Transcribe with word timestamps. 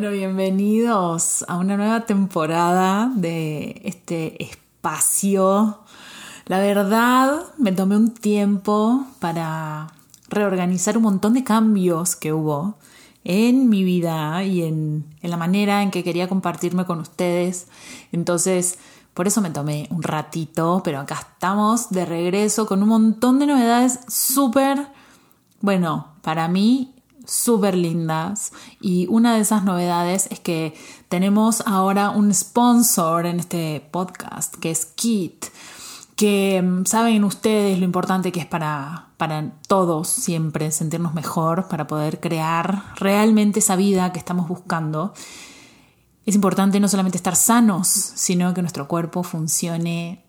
Bueno, 0.00 0.12
bienvenidos 0.12 1.44
a 1.48 1.56
una 1.56 1.76
nueva 1.76 2.06
temporada 2.06 3.10
de 3.16 3.82
este 3.84 4.40
espacio. 4.40 5.80
La 6.46 6.60
verdad, 6.60 7.42
me 7.56 7.72
tomé 7.72 7.96
un 7.96 8.14
tiempo 8.14 9.04
para 9.18 9.88
reorganizar 10.28 10.96
un 10.96 11.02
montón 11.02 11.34
de 11.34 11.42
cambios 11.42 12.14
que 12.14 12.32
hubo 12.32 12.78
en 13.24 13.68
mi 13.68 13.82
vida 13.82 14.44
y 14.44 14.62
en, 14.62 15.04
la 15.20 15.36
manera 15.36 15.82
en 15.82 15.90
que 15.90 16.04
quería 16.04 16.28
compartirme 16.28 16.84
con 16.84 17.00
ustedes. 17.00 17.66
Entonces, 18.12 18.78
por 19.14 19.26
eso 19.26 19.40
me 19.40 19.50
tomé 19.50 19.88
un 19.90 20.04
ratito, 20.04 20.80
pero 20.84 21.00
acá 21.00 21.16
estamos 21.32 21.90
de 21.90 22.06
regreso 22.06 22.66
con 22.68 22.84
un 22.84 22.90
montón 22.90 23.40
de 23.40 23.46
novedades 23.46 23.98
súper, 24.06 24.78
bueno, 25.60 26.12
para 26.22 26.46
mí 26.46 26.94
súper 27.28 27.76
lindas. 27.76 28.52
Y 28.80 29.06
una 29.08 29.34
de 29.34 29.40
esas 29.40 29.62
novedades 29.62 30.26
es 30.30 30.40
que 30.40 30.74
tenemos 31.08 31.62
ahora 31.66 32.10
un 32.10 32.32
sponsor 32.34 33.26
en 33.26 33.38
este 33.38 33.86
podcast, 33.90 34.56
que 34.56 34.70
es 34.70 34.86
Kit, 34.86 35.46
que 36.16 36.60
mm, 36.62 36.86
saben 36.86 37.22
ustedes 37.24 37.78
lo 37.78 37.84
importante 37.84 38.32
que 38.32 38.40
es 38.40 38.46
para, 38.46 39.10
para 39.18 39.52
todos 39.68 40.08
siempre 40.08 40.70
sentirnos 40.70 41.14
mejor, 41.14 41.68
para 41.68 41.86
poder 41.86 42.18
crear 42.18 42.94
realmente 42.96 43.60
esa 43.60 43.76
vida 43.76 44.12
que 44.12 44.18
estamos 44.18 44.48
buscando. 44.48 45.12
Es 46.24 46.34
importante 46.34 46.80
no 46.80 46.88
solamente 46.88 47.16
estar 47.18 47.36
sanos, 47.36 47.88
sino 47.88 48.52
que 48.52 48.62
nuestro 48.62 48.88
cuerpo 48.88 49.22
funcione 49.22 50.27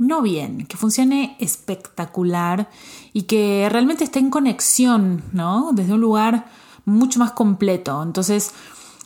no 0.00 0.22
bien, 0.22 0.66
que 0.66 0.78
funcione 0.78 1.36
espectacular 1.38 2.70
y 3.12 3.24
que 3.24 3.68
realmente 3.70 4.02
esté 4.02 4.18
en 4.18 4.30
conexión, 4.30 5.22
¿no? 5.32 5.72
Desde 5.74 5.92
un 5.92 6.00
lugar 6.00 6.46
mucho 6.86 7.18
más 7.18 7.32
completo. 7.32 8.02
Entonces, 8.02 8.54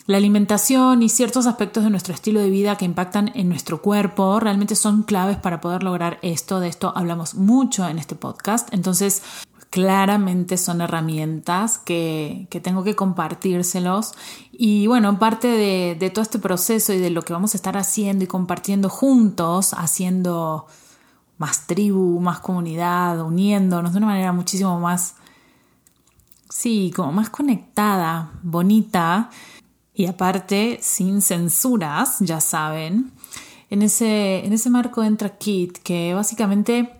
la 0.07 0.19
alimentación 0.19 1.03
y 1.03 1.09
ciertos 1.09 1.49
aspectos 1.49 1.83
de 1.83 1.91
nuestro 1.91 2.15
estilo 2.15 2.39
de 2.39 2.49
vida 2.49 2.77
que 2.77 2.85
impactan 2.85 3.33
en 3.35 3.49
nuestro 3.49 3.83
cuerpo 3.83 4.39
realmente 4.39 4.77
son 4.77 5.03
claves 5.03 5.37
para 5.37 5.61
poder 5.61 5.83
lograr 5.83 6.21
esto. 6.23 6.61
De 6.61 6.69
esto 6.69 6.93
hablamos 6.95 7.35
mucho 7.35 7.89
en 7.89 7.99
este 7.99 8.15
podcast. 8.15 8.73
Entonces, 8.73 9.25
claramente 9.71 10.59
son 10.59 10.81
herramientas 10.81 11.79
que, 11.79 12.47
tengo 12.63 12.85
que 12.85 12.95
compartírselos. 12.95 14.13
Y 14.53 14.87
bueno, 14.87 15.19
parte 15.19 15.49
de, 15.49 15.97
de 15.99 16.11
todo 16.11 16.23
este 16.23 16.39
proceso 16.39 16.93
y 16.93 16.99
de 16.99 17.11
lo 17.11 17.23
que 17.23 17.33
vamos 17.33 17.55
a 17.55 17.57
estar 17.57 17.77
haciendo 17.77 18.23
y 18.23 18.29
compartiendo 18.29 18.89
juntos, 18.89 19.75
haciendo 19.75 20.69
más 21.39 21.67
tribu, 21.67 22.21
más 22.21 22.41
comunidad, 22.41 23.21
uniéndonos 23.21 23.93
de 23.93 23.99
una 23.99 24.07
manera 24.07 24.33
muchísimo 24.33 24.79
más, 24.79 25.17
sí, 26.49 26.93
como 26.95 27.13
más 27.13 27.31
conectada, 27.31 28.33
bonita 28.43 29.31
y 29.95 30.07
aparte 30.07 30.79
sin 30.83 31.23
censuras, 31.23 32.19
ya 32.21 32.41
saben. 32.41 33.13
En 33.71 33.83
ese, 33.83 34.45
en 34.45 34.53
ese 34.53 34.71
marco 34.71 35.03
entra 35.03 35.37
Kit, 35.39 35.79
que 35.79 36.15
básicamente 36.15 36.97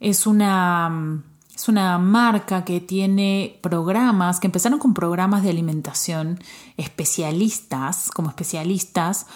es 0.00 0.26
una, 0.26 1.22
es 1.54 1.68
una 1.68 1.98
marca 1.98 2.64
que 2.64 2.80
tiene 2.80 3.58
programas, 3.60 4.40
que 4.40 4.46
empezaron 4.46 4.78
con 4.78 4.94
programas 4.94 5.42
de 5.42 5.50
alimentación 5.50 6.40
especialistas, 6.76 8.10
como 8.10 8.30
especialistas, 8.30 9.26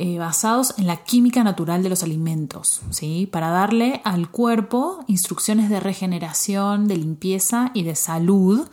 eh, 0.00 0.16
basados 0.16 0.74
en 0.78 0.86
la 0.86 0.98
química 0.98 1.42
natural 1.42 1.82
de 1.82 1.88
los 1.88 2.04
alimentos, 2.04 2.82
¿sí? 2.90 3.28
para 3.32 3.50
darle 3.50 4.00
al 4.04 4.30
cuerpo 4.30 5.00
instrucciones 5.08 5.68
de 5.70 5.80
regeneración, 5.80 6.86
de 6.86 6.98
limpieza 6.98 7.72
y 7.74 7.82
de 7.82 7.96
salud 7.96 8.68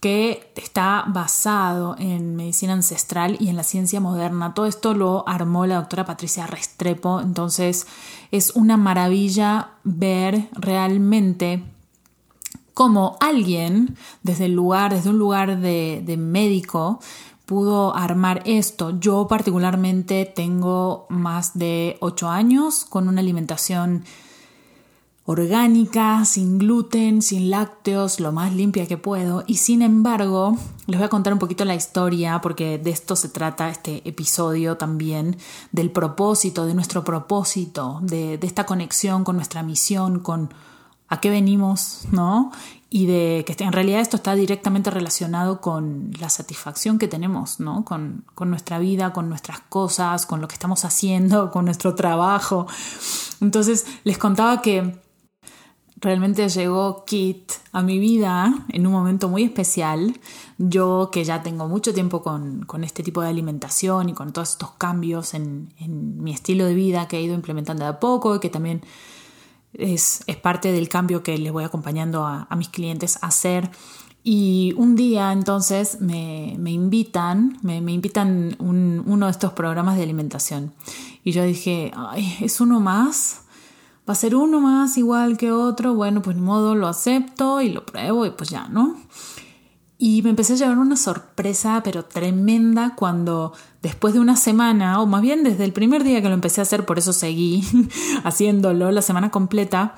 que 0.00 0.50
está 0.56 1.04
basado 1.06 1.96
en 1.98 2.34
medicina 2.34 2.72
ancestral 2.72 3.36
y 3.38 3.50
en 3.50 3.56
la 3.56 3.62
ciencia 3.62 4.00
moderna. 4.00 4.54
Todo 4.54 4.64
esto 4.64 4.94
lo 4.94 5.28
armó 5.28 5.66
la 5.66 5.74
doctora 5.74 6.06
Patricia 6.06 6.46
Restrepo, 6.46 7.20
entonces 7.20 7.86
es 8.30 8.52
una 8.54 8.78
maravilla 8.78 9.72
ver 9.84 10.48
realmente 10.52 11.62
cómo 12.72 13.18
alguien 13.20 13.98
desde 14.22 14.46
el 14.46 14.52
lugar, 14.52 14.94
desde 14.94 15.10
un 15.10 15.18
lugar 15.18 15.60
de, 15.60 16.02
de 16.06 16.16
médico, 16.16 17.00
pudo 17.48 17.96
armar 17.96 18.42
esto. 18.44 19.00
Yo 19.00 19.26
particularmente 19.26 20.26
tengo 20.26 21.06
más 21.08 21.56
de 21.58 21.96
8 22.00 22.28
años 22.28 22.84
con 22.84 23.08
una 23.08 23.22
alimentación 23.22 24.04
orgánica, 25.24 26.26
sin 26.26 26.58
gluten, 26.58 27.22
sin 27.22 27.48
lácteos, 27.48 28.20
lo 28.20 28.32
más 28.32 28.54
limpia 28.54 28.86
que 28.86 28.98
puedo. 28.98 29.44
Y 29.46 29.56
sin 29.56 29.80
embargo, 29.80 30.58
les 30.86 30.98
voy 30.98 31.06
a 31.06 31.08
contar 31.08 31.32
un 31.32 31.38
poquito 31.38 31.64
la 31.64 31.74
historia, 31.74 32.42
porque 32.42 32.76
de 32.76 32.90
esto 32.90 33.16
se 33.16 33.30
trata 33.30 33.70
este 33.70 34.06
episodio 34.06 34.76
también, 34.76 35.38
del 35.72 35.90
propósito, 35.90 36.66
de 36.66 36.74
nuestro 36.74 37.02
propósito, 37.02 38.00
de, 38.02 38.36
de 38.36 38.46
esta 38.46 38.66
conexión 38.66 39.24
con 39.24 39.36
nuestra 39.36 39.62
misión, 39.62 40.18
con 40.18 40.52
a 41.08 41.20
qué 41.20 41.30
venimos, 41.30 42.02
¿no? 42.12 42.52
y 42.90 43.06
de 43.06 43.44
que 43.46 43.64
en 43.64 43.72
realidad 43.72 44.00
esto 44.00 44.16
está 44.16 44.34
directamente 44.34 44.90
relacionado 44.90 45.60
con 45.60 46.10
la 46.18 46.30
satisfacción 46.30 46.98
que 46.98 47.06
tenemos, 47.06 47.60
¿no? 47.60 47.84
Con, 47.84 48.24
nuestra 48.46 48.78
vida, 48.78 49.12
con 49.12 49.28
nuestras 49.28 49.60
cosas, 49.60 50.24
con 50.24 50.40
lo 50.40 50.48
que 50.48 50.54
estamos 50.54 50.84
haciendo, 50.86 51.50
con 51.52 51.66
nuestro 51.66 51.94
trabajo. 51.94 52.66
Entonces 53.40 53.86
les 54.04 54.16
contaba 54.16 54.62
que 54.62 54.98
realmente 56.00 56.48
llegó 56.48 57.04
Kit 57.04 57.52
a 57.72 57.82
mi 57.82 57.98
vida 57.98 58.54
en 58.70 58.86
un 58.86 58.92
momento 58.94 59.28
muy 59.28 59.42
especial. 59.42 60.18
Yo 60.56 61.10
que 61.12 61.24
ya 61.24 61.42
tengo 61.42 61.68
mucho 61.68 61.92
tiempo 61.92 62.22
con, 62.22 62.64
este 62.82 63.02
tipo 63.02 63.20
de 63.20 63.28
alimentación 63.28 64.08
y 64.08 64.14
con 64.14 64.32
todos 64.32 64.52
estos 64.52 64.70
cambios 64.78 65.34
en, 65.34 65.74
en 65.78 66.22
mi 66.22 66.32
estilo 66.32 66.64
de 66.64 66.72
vida 66.72 67.06
que 67.06 67.18
he 67.18 67.22
ido 67.22 67.34
implementando 67.34 67.84
de 67.84 67.90
a 67.90 68.00
poco 68.00 68.36
y 68.36 68.40
que 68.40 68.48
también 68.48 68.82
es, 69.72 70.24
parte 70.42 70.72
del 70.72 70.88
cambio 70.88 71.22
que 71.22 71.36
les 71.38 71.52
voy 71.52 71.64
acompañando 71.64 72.26
a, 72.26 72.48
mis 72.56 72.68
clientes 72.68 73.18
a 73.22 73.28
hacer. 73.28 73.70
Y 74.24 74.74
un 74.76 74.96
día 74.96 75.32
entonces 75.32 76.00
me, 76.00 76.52
invitan, 76.66 77.58
me, 77.62 77.76
invitan 77.78 78.56
uno 78.58 79.26
de 79.26 79.30
estos 79.30 79.52
programas 79.52 79.96
de 79.96 80.02
alimentación. 80.02 80.74
Y 81.24 81.32
yo 81.32 81.44
dije, 81.44 81.92
ay, 81.96 82.36
es 82.40 82.60
uno 82.60 82.80
más, 82.80 83.42
va 84.08 84.12
a 84.12 84.16
ser 84.16 84.34
uno 84.34 84.60
más 84.60 84.96
igual 84.98 85.36
que 85.36 85.52
otro, 85.52 85.94
bueno, 85.94 86.22
pues 86.22 86.36
ni 86.36 86.42
modo, 86.42 86.74
lo 86.74 86.88
acepto 86.88 87.60
y 87.60 87.70
lo 87.70 87.84
pruebo 87.84 88.26
y 88.26 88.30
pues 88.30 88.50
ya, 88.50 88.68
¿no? 88.68 88.96
Y 90.18 90.22
me 90.22 90.30
empecé 90.30 90.54
a 90.54 90.56
llevar 90.56 90.78
una 90.78 90.96
sorpresa, 90.96 91.80
pero 91.84 92.04
tremenda, 92.04 92.96
cuando 92.96 93.52
después 93.82 94.14
de 94.14 94.18
una 94.18 94.34
semana, 94.34 95.00
o 95.00 95.06
más 95.06 95.22
bien 95.22 95.44
desde 95.44 95.62
el 95.62 95.72
primer 95.72 96.02
día 96.02 96.20
que 96.20 96.26
lo 96.26 96.34
empecé 96.34 96.60
a 96.60 96.62
hacer, 96.62 96.84
por 96.84 96.98
eso 96.98 97.12
seguí 97.12 97.62
haciéndolo 98.24 98.90
la 98.90 99.00
semana 99.00 99.30
completa, 99.30 99.94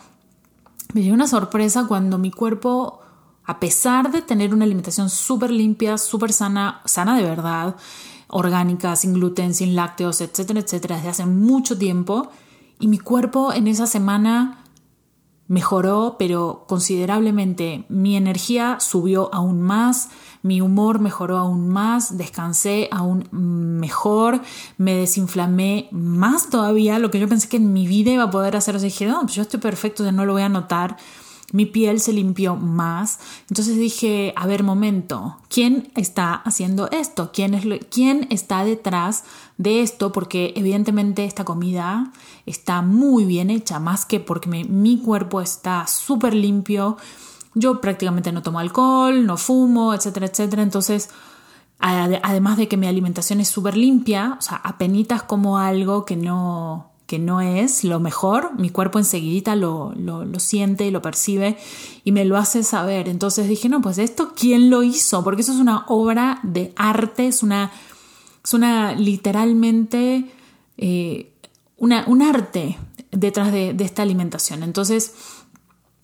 me 0.93 1.01
llevé 1.01 1.15
una 1.15 1.27
sorpresa 1.27 1.87
cuando 1.87 2.19
mi 2.19 2.31
cuerpo, 2.31 3.01
a 3.47 3.61
pesar 3.61 4.13
de 4.13 4.21
tener 4.21 4.53
una 4.53 4.67
alimentación 4.67 5.09
súper 5.09 5.51
limpia, 5.51 5.97
súper 5.97 6.35
sana, 6.35 6.83
sana 6.85 7.17
de 7.17 7.23
verdad, 7.23 7.77
orgánica, 8.29 8.97
sin 8.97 9.15
gluten, 9.15 9.55
sin 9.55 9.75
lácteos, 9.75 10.21
etcétera, 10.21 10.61
etcétera, 10.61 10.97
desde 10.97 11.09
hace 11.09 11.25
mucho 11.25 11.79
tiempo, 11.79 12.29
y 12.79 12.89
mi 12.89 12.99
cuerpo 12.99 13.55
en 13.55 13.69
esa 13.69 13.87
semana 13.87 14.60
mejoró, 15.51 16.15
pero 16.17 16.65
considerablemente. 16.69 17.85
Mi 17.89 18.17
energía 18.17 18.79
subió 18.79 19.35
aún 19.35 19.61
más, 19.61 20.09
mi 20.43 20.61
humor 20.61 21.01
mejoró 21.01 21.39
aún 21.39 21.69
más, 21.69 22.17
descansé 22.17 22.89
aún 22.93 23.27
mejor, 23.33 24.43
me 24.79 24.95
desinflamé 24.95 25.89
más 25.91 26.51
todavía, 26.51 27.01
lo 27.01 27.11
que 27.11 27.19
yo 27.19 27.29
pensé 27.29 27.49
que 27.49 27.57
en 27.57 27.73
mi 27.73 27.89
vida 27.89 28.13
iba 28.13 28.23
a 28.23 28.31
poder 28.31 28.55
hacer. 28.55 28.77
O 28.77 28.79
sea, 28.79 28.87
dije, 28.87 29.07
no, 29.07 29.23
pues 29.23 29.35
yo 29.35 29.43
estoy 29.43 29.59
perfecto, 29.59 30.05
ya 30.05 30.13
no 30.13 30.25
lo 30.25 30.35
voy 30.35 30.43
a 30.43 30.49
notar 30.49 30.97
mi 31.53 31.67
piel 31.67 32.01
se 32.01 32.13
limpió 32.13 32.57
más. 32.57 33.19
Entonces 33.49 33.77
dije, 33.77 34.33
a 34.37 34.47
ver, 34.47 34.63
momento, 34.63 35.37
¿quién 35.49 35.91
está 35.97 36.35
haciendo 36.35 36.91
esto? 36.91 37.31
¿Quién, 37.33 37.55
es 37.55 37.65
¿Quién 37.91 38.27
está 38.31 38.65
detrás 38.65 39.25
de 39.59 39.83
esto? 39.83 40.13
Porque 40.13 40.53
evidentemente 40.57 41.25
esta 41.25 41.45
comida 41.45 42.13
está 42.47 42.83
muy 42.83 43.25
bien 43.25 43.51
hecha, 43.51 43.79
más 43.79 44.07
que 44.07 44.21
porque 44.21 44.49
mi 44.49 44.99
cuerpo 44.99 45.41
está 45.41 45.87
súper 45.87 46.35
limpio. 46.35 46.97
Yo 47.55 47.81
prácticamente 47.81 48.33
no 48.33 48.43
tomo 48.43 48.61
alcohol, 48.61 49.27
no 49.27 49.37
fumo, 49.37 49.93
etcétera, 49.93 50.27
etcétera. 50.27 50.63
Entonces, 50.63 51.11
además 51.81 52.59
de 52.59 52.69
que 52.69 52.77
mi 52.77 52.87
alimentación 52.87 53.41
es 53.41 53.49
súper 53.49 53.77
limpia, 53.77 54.37
o 54.39 54.43
sea, 54.43 54.57
apenitas 54.57 55.23
como 55.23 55.59
algo 55.59 56.05
que 56.05 56.17
no, 56.17 56.90
que 57.11 57.19
no 57.19 57.41
es 57.41 57.83
lo 57.83 57.99
mejor, 57.99 58.57
mi 58.57 58.71
cuerpo 58.71 59.01
enseguidita 59.01 59.57
lo, 59.57 59.93
lo, 59.97 60.39
siente 60.39 60.87
y 60.87 60.93
lo 60.93 61.03
percibe 61.03 61.59
y 62.05 62.13
me 62.13 62.25
lo 62.25 62.37
hace 62.37 62.63
saber. 62.63 63.09
Entonces 63.09 63.49
dije, 63.49 63.69
no, 63.69 63.83
pues 63.83 63.99
esto, 63.99 64.33
¿quién 64.37 64.71
lo 64.71 64.85
hizo? 64.85 65.25
Porque 65.25 65.43
eso 65.43 65.51
es 65.51 65.59
una 65.59 65.87
obra 65.89 66.39
de 66.45 66.73
arte, 66.77 67.27
es 67.27 67.43
una, 67.43 67.73
es 68.45 68.55
una 68.55 68.93
literalmente 68.93 70.31
eh, 70.79 71.33
una, 71.79 72.05
un 72.07 72.23
arte 72.23 72.79
detrás 73.11 73.51
de, 73.51 73.75
de 73.75 73.83
esta 73.83 74.03
alimentación. 74.03 74.63
Entonces 74.63 75.15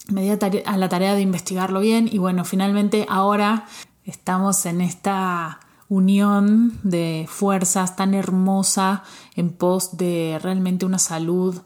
me 0.09 0.23
di 0.23 0.31
a 0.65 0.77
la 0.77 0.89
tarea 0.89 1.15
de 1.15 1.21
investigarlo 1.21 1.79
bien 1.79 2.09
y 2.11 2.19
bueno, 2.19 2.45
finalmente 2.45 3.07
ahora 3.09 3.69
estamos 4.05 4.67
en 4.67 4.81
esta 4.81 5.61
unión 5.89 6.79
de 6.83 7.27
fuerzas 7.29 7.97
tan 7.97 8.15
hermosa 8.15 9.05
en 9.35 9.51
pos 9.51 9.97
de 9.97 10.39
realmente 10.43 10.87
una 10.87 10.99
salud, 10.99 11.63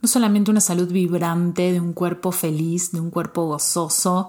no 0.00 0.08
solamente 0.08 0.50
una 0.50 0.60
salud 0.60 0.90
vibrante, 0.90 1.72
de 1.72 1.80
un 1.80 1.92
cuerpo 1.92 2.32
feliz, 2.32 2.92
de 2.92 3.00
un 3.00 3.10
cuerpo 3.10 3.46
gozoso, 3.46 4.28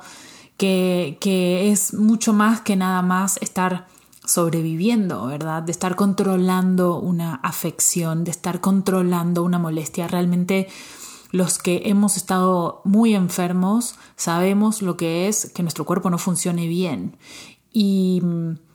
que, 0.58 1.18
que 1.22 1.72
es 1.72 1.94
mucho 1.94 2.34
más 2.34 2.62
que 2.62 2.76
nada 2.76 3.02
más 3.02 3.38
estar 3.42 3.88
sobreviviendo, 4.26 5.26
¿verdad? 5.26 5.64
De 5.64 5.72
estar 5.72 5.96
controlando 5.96 7.00
una 7.00 7.36
afección, 7.36 8.24
de 8.24 8.32
estar 8.32 8.62
controlando 8.62 9.44
una 9.44 9.58
molestia. 9.58 10.08
Realmente 10.08 10.68
los 11.32 11.58
que 11.58 11.84
hemos 11.86 12.18
estado 12.18 12.82
muy 12.86 13.16
enfermos 13.16 13.96
sabemos 14.16 14.82
lo 14.82 14.98
que 14.98 15.28
es 15.28 15.52
que 15.54 15.64
nuestro 15.64 15.86
cuerpo 15.86 16.10
no 16.10 16.18
funcione 16.18 16.68
bien. 16.68 17.18
Y 17.72 18.22
mm, 18.24 18.69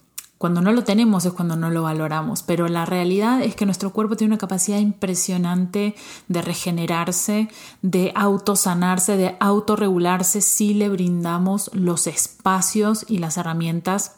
cuando 0.44 0.60
no 0.60 0.72
lo 0.72 0.84
tenemos 0.84 1.24
es 1.24 1.32
cuando 1.32 1.56
no 1.56 1.70
lo 1.70 1.84
valoramos, 1.84 2.42
pero 2.42 2.68
la 2.68 2.84
realidad 2.84 3.40
es 3.40 3.56
que 3.56 3.64
nuestro 3.64 3.94
cuerpo 3.94 4.14
tiene 4.14 4.34
una 4.34 4.38
capacidad 4.38 4.78
impresionante 4.78 5.94
de 6.28 6.42
regenerarse, 6.42 7.48
de 7.80 8.12
autosanarse, 8.14 9.16
de 9.16 9.38
autorregularse 9.40 10.42
si 10.42 10.74
le 10.74 10.90
brindamos 10.90 11.70
los 11.72 12.06
espacios 12.06 13.06
y 13.08 13.20
las 13.20 13.38
herramientas 13.38 14.16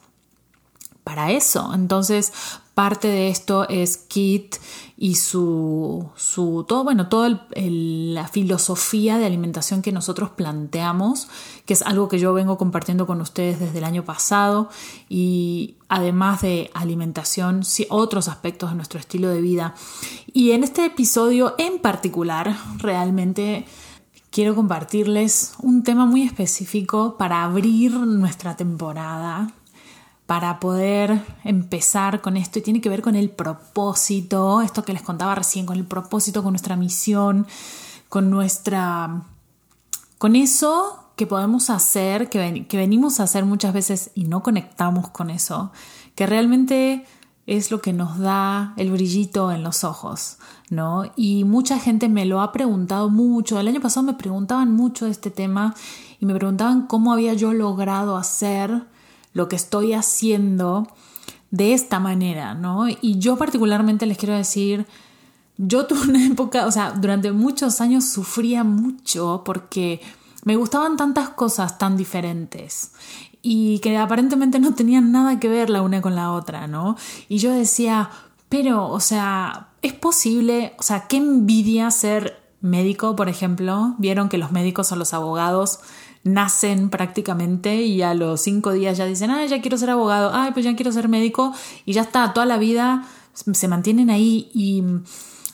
para 1.05 1.31
eso. 1.31 1.73
Entonces, 1.73 2.33
parte 2.77 3.09
de 3.09 3.31
esto 3.31 3.67
es 3.71 3.97
Kit 3.97 4.57
y 4.99 5.15
su, 5.15 6.11
su 6.15 6.67
todo, 6.69 6.85
bueno, 6.85 7.09
toda 7.09 7.49
la 7.55 8.29
filosofía 8.29 9.17
de 9.17 9.25
alimentación 9.25 9.81
que 9.81 9.93
nosotros 9.93 10.29
planteamos, 10.29 11.27
que 11.65 11.73
es 11.73 11.81
algo 11.81 12.11
que 12.11 12.19
yo 12.19 12.35
vengo 12.35 12.59
compartiendo 12.59 13.07
con 13.07 13.23
ustedes 13.23 13.59
desde 13.59 13.79
el 13.79 13.85
año 13.85 14.05
pasado 14.05 14.69
y 15.09 15.77
además 15.89 16.43
de 16.43 16.71
alimentación, 16.75 17.63
otros 17.89 18.29
aspectos 18.29 18.69
de 18.69 18.77
nuestro 18.77 19.01
estilo 19.01 19.31
de 19.31 19.41
vida. 19.41 19.75
Y 20.35 20.51
en 20.51 20.63
este 20.63 20.85
episodio 20.85 21.55
en 21.57 21.79
particular, 21.79 22.59
realmente 22.77 23.65
quiero 24.29 24.55
compartirles 24.55 25.55
un 25.63 25.83
tema 25.83 26.05
muy 26.05 26.25
específico 26.25 27.17
para 27.17 27.43
abrir 27.43 27.93
nuestra 27.93 28.55
temporada 28.55 29.56
para 30.27 30.59
poder 30.59 31.23
empezar 31.45 32.21
con 32.21 32.37
esto 32.37 32.59
y 32.59 32.63
tiene 32.63 32.81
que 32.81 32.89
ver 32.89 33.01
con 33.01 33.15
el 33.15 33.31
propósito, 33.31 34.61
esto 34.61 34.85
que 34.85 34.93
les 34.93 35.03
contaba 35.03 35.37
recién, 35.37 35.67
con 35.67 35.77
el 35.77 35.85
propósito, 35.85 36.43
con 36.43 36.53
nuestra 36.53 36.77
misión, 36.77 37.47
con 38.09 38.29
nuestra... 38.29 39.23
con 40.19 40.35
eso 40.35 41.05
que 41.15 41.27
podemos 41.27 41.71
hacer, 41.71 42.29
que, 42.29 42.67
que 42.69 42.77
venimos 42.77 43.21
a 43.21 43.23
hacer 43.23 43.45
muchas 43.45 43.73
veces 43.73 44.11
y 44.15 44.25
no 44.25 44.43
conectamos 44.43 45.09
con 45.11 45.31
eso, 45.31 45.71
que 46.15 46.27
realmente 46.27 47.07
es 47.47 47.71
lo 47.71 47.81
que 47.81 47.93
nos 47.93 48.19
da 48.19 48.75
el 48.77 48.91
brillito 48.91 49.53
en 49.53 49.63
los 49.63 49.85
ojos, 49.85 50.39
¿no? 50.69 51.05
Y 51.15 51.45
mucha 51.45 51.79
gente 51.79 52.09
me 52.09 52.27
lo 52.27 52.41
ha 52.41 52.51
preguntado 52.51 53.09
mucho. 53.09 53.61
El 53.61 53.69
año 53.69 53.81
pasado 53.81 54.05
me 54.05 54.15
preguntaban 54.15 54.73
mucho 54.73 55.05
de 55.05 55.13
este 55.13 55.31
tema 55.31 55.75
y 56.19 56.27
me 56.27 56.35
preguntaban 56.35 56.89
cómo 56.89 57.13
había 57.13 57.35
yo 57.35 57.53
logrado 57.53 58.17
hacer 58.17 58.85
lo 59.37 59.49
que 59.49 59.57
estoy 59.57 59.93
haciendo 59.93 60.89
de 61.51 61.75
esta 61.75 62.01
manera, 62.01 62.55
¿no? 62.55 62.89
Y 62.89 63.19
yo 63.19 63.37
particularmente 63.37 64.07
les 64.07 64.17
quiero 64.17 64.35
decir, 64.35 64.87
yo 65.59 65.85
tuve 65.85 66.09
una 66.09 66.27
época, 66.33 66.65
o 66.65 66.73
sea, 66.73 66.93
durante 66.93 67.33
muchos 67.33 67.83
años 67.83 68.09
sufría 68.09 68.65
mucho 68.65 69.43
porque 69.45 70.01
me 70.45 70.57
gustaban 70.57 70.97
tantas 70.97 71.29
cosas 71.29 71.77
tan 71.77 71.99
diferentes 71.99 72.93
y 73.43 73.79
que 73.81 73.99
aparentemente 73.99 74.59
no 74.59 74.75
tenían 74.75 75.13
nada 75.13 75.39
que 75.39 75.51
ver 75.51 75.69
la 75.69 75.83
una 75.83 76.01
con 76.01 76.15
la 76.15 76.33
otra, 76.33 76.67
¿no? 76.67 76.97
Y 77.29 77.37
yo 77.37 77.53
decía, 77.53 78.09
pero, 78.49 78.89
o 78.89 79.01
sea, 79.01 79.69
es 79.83 79.93
posible, 79.93 80.73
o 80.79 80.83
sea, 80.83 81.09
qué 81.09 81.19
envidia 81.19 81.91
ser 81.91 82.41
médico, 82.63 83.15
por 83.17 83.29
ejemplo. 83.29 83.97
Vieron 83.99 84.31
que 84.31 84.39
los 84.39 84.51
médicos 84.51 84.87
son 84.87 84.99
los 84.99 85.13
abogados 85.13 85.81
nacen 86.27 86.91
prácticamente 86.91 87.83
y 87.83 88.03
a 88.03 88.13
los 88.15 88.41
cinco 88.43 88.73
días 88.73 88.99
ya 88.99 89.07
dicen, 89.07 89.31
ah, 89.31 89.45
ya 89.47 89.61
quiero 89.61 89.79
ser 89.79 89.91
abogado, 89.91 90.31
ay, 90.35 90.51
pues 90.53 90.65
ya 90.65 90.75
quiero 90.75 90.93
ser 90.93 91.09
médico 91.09 91.53
y 91.85 91.93
ya 91.93 92.03
está, 92.03 92.33
toda 92.33 92.47
la 92.47 92.59
vida 92.59 93.07
se 93.33 93.69
mantienen 93.69 94.11
ahí 94.11 94.51
y 94.53 94.83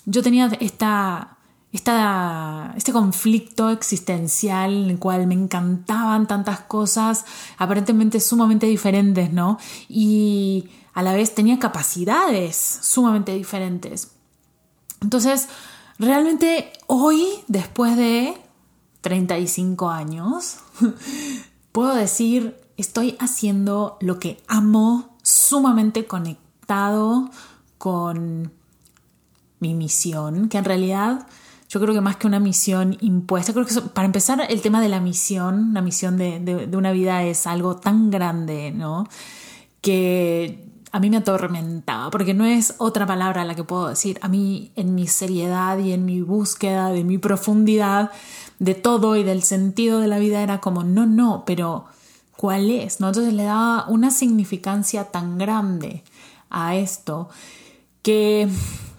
yo 0.07 0.23
tenía 0.23 0.47
esta, 0.61 1.37
esta, 1.73 2.73
este 2.77 2.93
conflicto 2.93 3.71
existencial 3.71 4.73
en 4.85 4.91
el 4.91 4.99
cual 4.99 5.27
me 5.27 5.35
encantaban 5.35 6.27
tantas 6.27 6.61
cosas 6.61 7.25
aparentemente 7.59 8.21
sumamente 8.21 8.67
diferentes, 8.67 9.33
¿no? 9.33 9.59
Y 9.89 10.69
a 10.95 11.03
la 11.03 11.13
vez 11.15 11.35
tenía 11.35 11.59
capacidades 11.59 12.57
sumamente 12.83 13.35
diferentes. 13.35 14.13
Entonces, 15.01 15.49
realmente 15.99 16.73
hoy, 16.87 17.27
después 17.49 17.97
de 17.97 18.37
35 19.03 19.91
años, 19.91 20.59
puedo 21.73 21.95
decir, 21.95 22.57
estoy 22.77 23.17
haciendo 23.19 23.97
lo 24.01 24.19
que 24.19 24.43
amo, 24.49 25.17
sumamente 25.23 26.07
conectado 26.07 27.31
con 27.79 28.53
mi 29.61 29.75
misión, 29.75 30.49
que 30.49 30.59
en 30.59 30.65
realidad 30.65 31.27
yo 31.69 31.81
creo 31.81 31.95
que 31.95 32.01
más 32.01 32.17
que 32.17 32.27
una 32.27 32.41
misión 32.41 32.99
impuesta, 33.01 33.53
creo 33.53 33.65
que 33.65 33.75
para 33.81 34.05
empezar 34.05 34.45
el 34.49 34.61
tema 34.61 34.81
de 34.83 34.89
la 34.89 35.01
misión, 35.01 35.73
la 35.73 35.81
misión 35.81 36.19
de, 36.19 36.39
de, 36.41 36.77
una 36.77 36.93
vida 36.93 37.23
es 37.23 37.47
algo 37.47 37.77
tan 37.77 38.11
grande, 38.11 38.73
¿no? 38.73 39.09
Que 39.81 40.72
a 40.93 41.01
mí 41.01 41.09
me 41.09 41.17
atormentaba, 41.17 42.11
porque 42.11 42.35
no 42.35 42.45
es 42.45 42.75
otra 42.77 43.07
palabra 43.07 43.47
la 43.47 43.55
que 43.55 43.65
puedo 43.65 43.89
decir. 43.89 44.19
A 44.21 44.29
mí, 44.29 44.73
en 44.77 44.95
mi 44.95 45.07
seriedad 45.07 45.79
y 45.79 45.93
en 45.93 46.05
mi 46.05 46.21
búsqueda 46.21 46.91
de 46.91 47.03
mi 47.03 47.17
profundidad, 47.17 48.11
de 48.59 48.75
todo 48.75 49.17
y 49.17 49.25
del 49.25 49.43
sentido 49.43 50.01
de 50.01 50.07
la 50.07 50.19
vida 50.19 50.43
era 50.43 50.61
como, 50.61 50.85
no, 50.85 51.07
no, 51.07 51.45
pero 51.47 51.87
¿cuál 52.37 52.71
es? 52.71 53.01
¿No? 53.01 53.09
Entonces 53.09 53.33
le 53.33 53.45
daba 53.45 53.87
una 53.89 54.11
significancia 54.11 55.05
tan 55.05 55.39
grande 55.39 56.05
a 56.51 56.77
esto 56.77 57.31
que, 58.03 58.49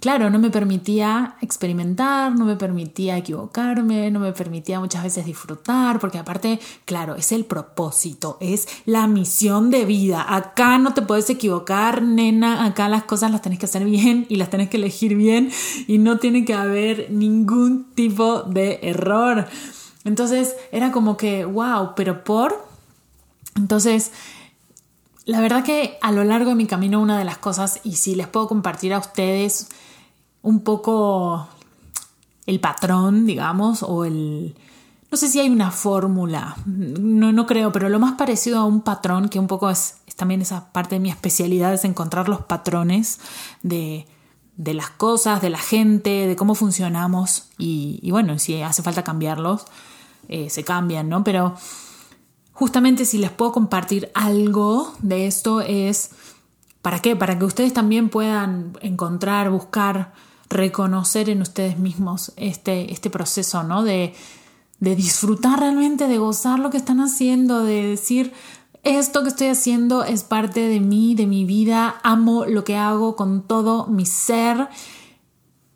claro, 0.03 0.29
no 0.29 0.37
me 0.37 0.49
permitía 0.49 1.37
experimentar, 1.39 2.35
no 2.35 2.43
me 2.43 2.57
permitía 2.57 3.15
equivocarme, 3.15 4.11
no 4.11 4.19
me 4.19 4.33
permitía 4.33 4.81
muchas 4.81 5.01
veces 5.01 5.25
disfrutar, 5.25 5.97
porque 5.97 6.17
aparte, 6.17 6.59
claro, 6.83 7.15
es 7.15 7.31
el 7.31 7.45
propósito, 7.45 8.35
es 8.41 8.67
la 8.85 9.07
misión 9.07 9.69
de 9.69 9.85
vida. 9.85 10.25
Acá 10.27 10.77
no 10.77 10.93
te 10.93 11.03
puedes 11.03 11.29
equivocar, 11.29 12.01
nena, 12.01 12.65
acá 12.65 12.89
las 12.89 13.05
cosas 13.05 13.31
las 13.31 13.41
tenés 13.41 13.59
que 13.59 13.65
hacer 13.65 13.85
bien 13.85 14.25
y 14.27 14.35
las 14.35 14.49
tenés 14.49 14.69
que 14.69 14.75
elegir 14.75 15.15
bien 15.15 15.49
y 15.87 15.99
no 15.99 16.19
tiene 16.19 16.43
que 16.43 16.53
haber 16.53 17.09
ningún 17.09 17.85
tipo 17.95 18.43
de 18.43 18.79
error. 18.81 19.47
Entonces 20.03 20.53
era 20.73 20.91
como 20.91 21.15
que, 21.15 21.45
wow, 21.45 21.91
pero 21.95 22.25
por... 22.25 22.67
Entonces, 23.55 24.11
la 25.23 25.39
verdad 25.39 25.63
que 25.63 25.97
a 26.01 26.11
lo 26.11 26.25
largo 26.25 26.49
de 26.49 26.55
mi 26.55 26.65
camino 26.65 26.99
una 26.99 27.17
de 27.17 27.23
las 27.23 27.37
cosas, 27.37 27.79
y 27.85 27.95
si 27.95 28.15
les 28.15 28.27
puedo 28.27 28.49
compartir 28.49 28.93
a 28.93 28.99
ustedes 28.99 29.69
un 30.43 30.59
poco 30.59 31.47
el 32.45 32.59
patrón, 32.59 33.25
digamos, 33.25 33.81
o 33.81 34.05
el... 34.05 34.55
No 35.09 35.17
sé 35.17 35.27
si 35.29 35.39
hay 35.39 35.49
una 35.49 35.71
fórmula, 35.71 36.55
no, 36.65 37.31
no 37.31 37.45
creo, 37.45 37.71
pero 37.71 37.87
lo 37.89 37.99
más 37.99 38.13
parecido 38.13 38.59
a 38.59 38.65
un 38.65 38.81
patrón, 38.81 39.29
que 39.29 39.39
un 39.39 39.47
poco 39.47 39.69
es, 39.69 39.97
también 40.15 40.41
esa 40.41 40.71
parte 40.71 40.95
de 40.95 40.99
mi 40.99 41.09
especialidad, 41.09 41.73
es 41.73 41.85
encontrar 41.85 42.29
los 42.29 42.41
patrones 42.41 43.19
de, 43.61 44.07
de 44.57 44.73
las 44.73 44.89
cosas, 44.89 45.41
de 45.41 45.49
la 45.51 45.59
gente, 45.59 46.27
de 46.27 46.35
cómo 46.35 46.55
funcionamos 46.55 47.49
y, 47.57 47.99
y 48.01 48.11
bueno, 48.11 48.39
si 48.39 48.61
hace 48.61 48.81
falta 48.81 49.03
cambiarlos, 49.03 49.65
eh, 50.29 50.49
se 50.49 50.63
cambian, 50.63 51.09
¿no? 51.09 51.23
Pero 51.23 51.55
justamente 52.53 53.05
si 53.05 53.17
les 53.17 53.31
puedo 53.31 53.51
compartir 53.51 54.09
algo 54.15 54.93
de 54.99 55.27
esto 55.27 55.61
es, 55.61 56.11
¿para 56.81 56.99
qué? 56.99 57.15
Para 57.15 57.37
que 57.37 57.45
ustedes 57.45 57.73
también 57.73 58.09
puedan 58.09 58.77
encontrar, 58.81 59.49
buscar, 59.51 60.13
reconocer 60.53 61.29
en 61.29 61.41
ustedes 61.41 61.77
mismos 61.77 62.33
este, 62.37 62.91
este 62.91 63.09
proceso, 63.09 63.63
¿no? 63.63 63.83
De, 63.83 64.13
de 64.79 64.95
disfrutar 64.95 65.59
realmente, 65.59 66.07
de 66.07 66.17
gozar 66.17 66.59
lo 66.59 66.69
que 66.69 66.77
están 66.77 66.99
haciendo, 66.99 67.63
de 67.63 67.87
decir, 67.87 68.33
esto 68.83 69.23
que 69.23 69.29
estoy 69.29 69.47
haciendo 69.47 70.03
es 70.03 70.23
parte 70.23 70.67
de 70.67 70.79
mí, 70.79 71.15
de 71.15 71.25
mi 71.25 71.45
vida, 71.45 71.95
amo 72.03 72.45
lo 72.45 72.63
que 72.63 72.75
hago 72.75 73.15
con 73.15 73.43
todo 73.43 73.87
mi 73.87 74.05
ser 74.05 74.67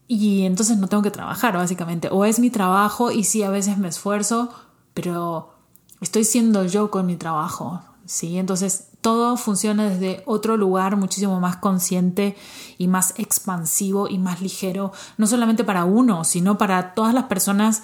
y 0.07 0.43
entonces 0.46 0.77
no 0.77 0.88
tengo 0.88 1.03
que 1.03 1.12
trabajar 1.12 1.55
básicamente. 1.55 2.10
O 2.12 2.25
es 2.25 2.39
mi 2.39 2.50
trabajo 2.50 3.12
y 3.12 3.24
sí, 3.24 3.43
a 3.43 3.50
veces 3.50 3.77
me 3.77 3.88
esfuerzo, 3.88 4.50
pero 4.93 5.53
estoy 6.01 6.24
siendo 6.24 6.65
yo 6.65 6.91
con 6.91 7.05
mi 7.05 7.15
trabajo, 7.15 7.81
¿sí? 8.05 8.38
Entonces 8.38 8.87
todo 9.01 9.38
funciona 9.38 9.89
desde 9.89 10.24
otro 10.25 10.58
lugar 10.58 10.98
muchísimo 10.98 11.39
más 11.39 11.58
consciente 11.58 12.36
y 12.77 12.88
más 12.88 13.13
expansivo 13.18 14.08
y 14.10 14.18
más 14.18 14.42
ligero, 14.42 14.92
no 15.18 15.27
solamente 15.27 15.63
para 15.63 15.86
uno, 15.86 16.24
sino 16.24 16.58
para 16.58 16.94
todas 16.94 17.13
las 17.13 17.25
personas 17.25 17.84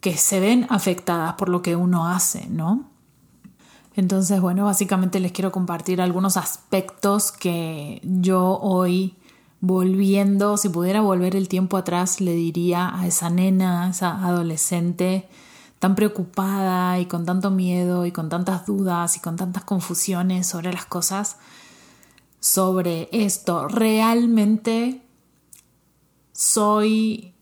que 0.00 0.16
se 0.16 0.40
ven 0.40 0.66
afectadas 0.70 1.34
por 1.34 1.48
lo 1.48 1.62
que 1.62 1.76
uno 1.76 2.08
hace, 2.08 2.46
¿no? 2.48 2.90
Entonces, 3.96 4.40
bueno, 4.40 4.64
básicamente 4.64 5.20
les 5.20 5.32
quiero 5.32 5.52
compartir 5.52 6.00
algunos 6.00 6.36
aspectos 6.36 7.32
que 7.32 8.00
yo 8.04 8.58
hoy 8.60 9.16
volviendo, 9.60 10.56
si 10.56 10.68
pudiera 10.68 11.00
volver 11.00 11.36
el 11.36 11.48
tiempo 11.48 11.76
atrás, 11.76 12.20
le 12.20 12.32
diría 12.32 12.96
a 12.96 13.06
esa 13.06 13.28
nena, 13.28 13.84
a 13.84 13.90
esa 13.90 14.24
adolescente 14.24 15.28
tan 15.80 15.96
preocupada 15.96 17.00
y 17.00 17.06
con 17.06 17.26
tanto 17.26 17.50
miedo 17.50 18.06
y 18.06 18.12
con 18.12 18.28
tantas 18.28 18.66
dudas 18.66 19.16
y 19.16 19.20
con 19.20 19.36
tantas 19.36 19.64
confusiones 19.64 20.46
sobre 20.46 20.72
las 20.72 20.84
cosas, 20.84 21.38
sobre 22.38 23.08
esto. 23.10 23.66
Realmente 23.66 25.02
soy, 26.32 27.34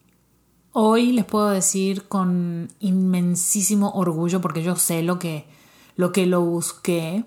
hoy 0.73 1.13
les 1.13 1.25
puedo 1.25 1.51
decir 1.51 2.09
con 2.09 2.71
inmensísimo 2.79 3.91
orgullo, 3.91 4.41
porque 4.41 4.63
yo 4.63 4.77
sé 4.77 5.03
lo 5.03 5.19
que 5.19 5.47
lo, 5.97 6.13
que 6.13 6.27
lo 6.27 6.41
busqué 6.43 7.25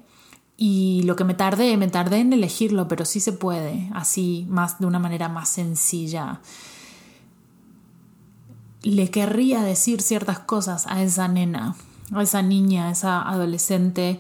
y 0.56 1.04
lo 1.04 1.18
que 1.18 1.26
me 1.26 1.34
tardé, 1.34 1.76
me 1.76 1.90
tardé 1.90 2.20
en 2.20 2.32
elegirlo, 2.32 2.88
pero 2.88 3.04
sí 3.04 3.20
se 3.20 3.34
puede, 3.34 3.90
así, 3.94 4.48
más 4.50 4.80
de 4.80 4.86
una 4.86 4.98
manera 4.98 5.28
más 5.28 5.50
sencilla. 5.50 6.40
Le 8.84 9.10
querría 9.10 9.62
decir 9.62 10.02
ciertas 10.02 10.40
cosas 10.40 10.88
a 10.88 11.04
esa 11.04 11.28
nena, 11.28 11.76
a 12.14 12.24
esa 12.24 12.42
niña, 12.42 12.88
a 12.88 12.92
esa 12.92 13.22
adolescente, 13.22 14.20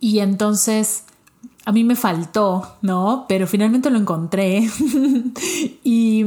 y 0.00 0.20
entonces 0.20 1.04
a 1.64 1.72
mí 1.72 1.84
me 1.84 1.96
faltó, 1.96 2.76
¿no? 2.80 3.26
Pero 3.28 3.46
finalmente 3.46 3.90
lo 3.90 3.98
encontré. 3.98 4.70
y 5.84 6.24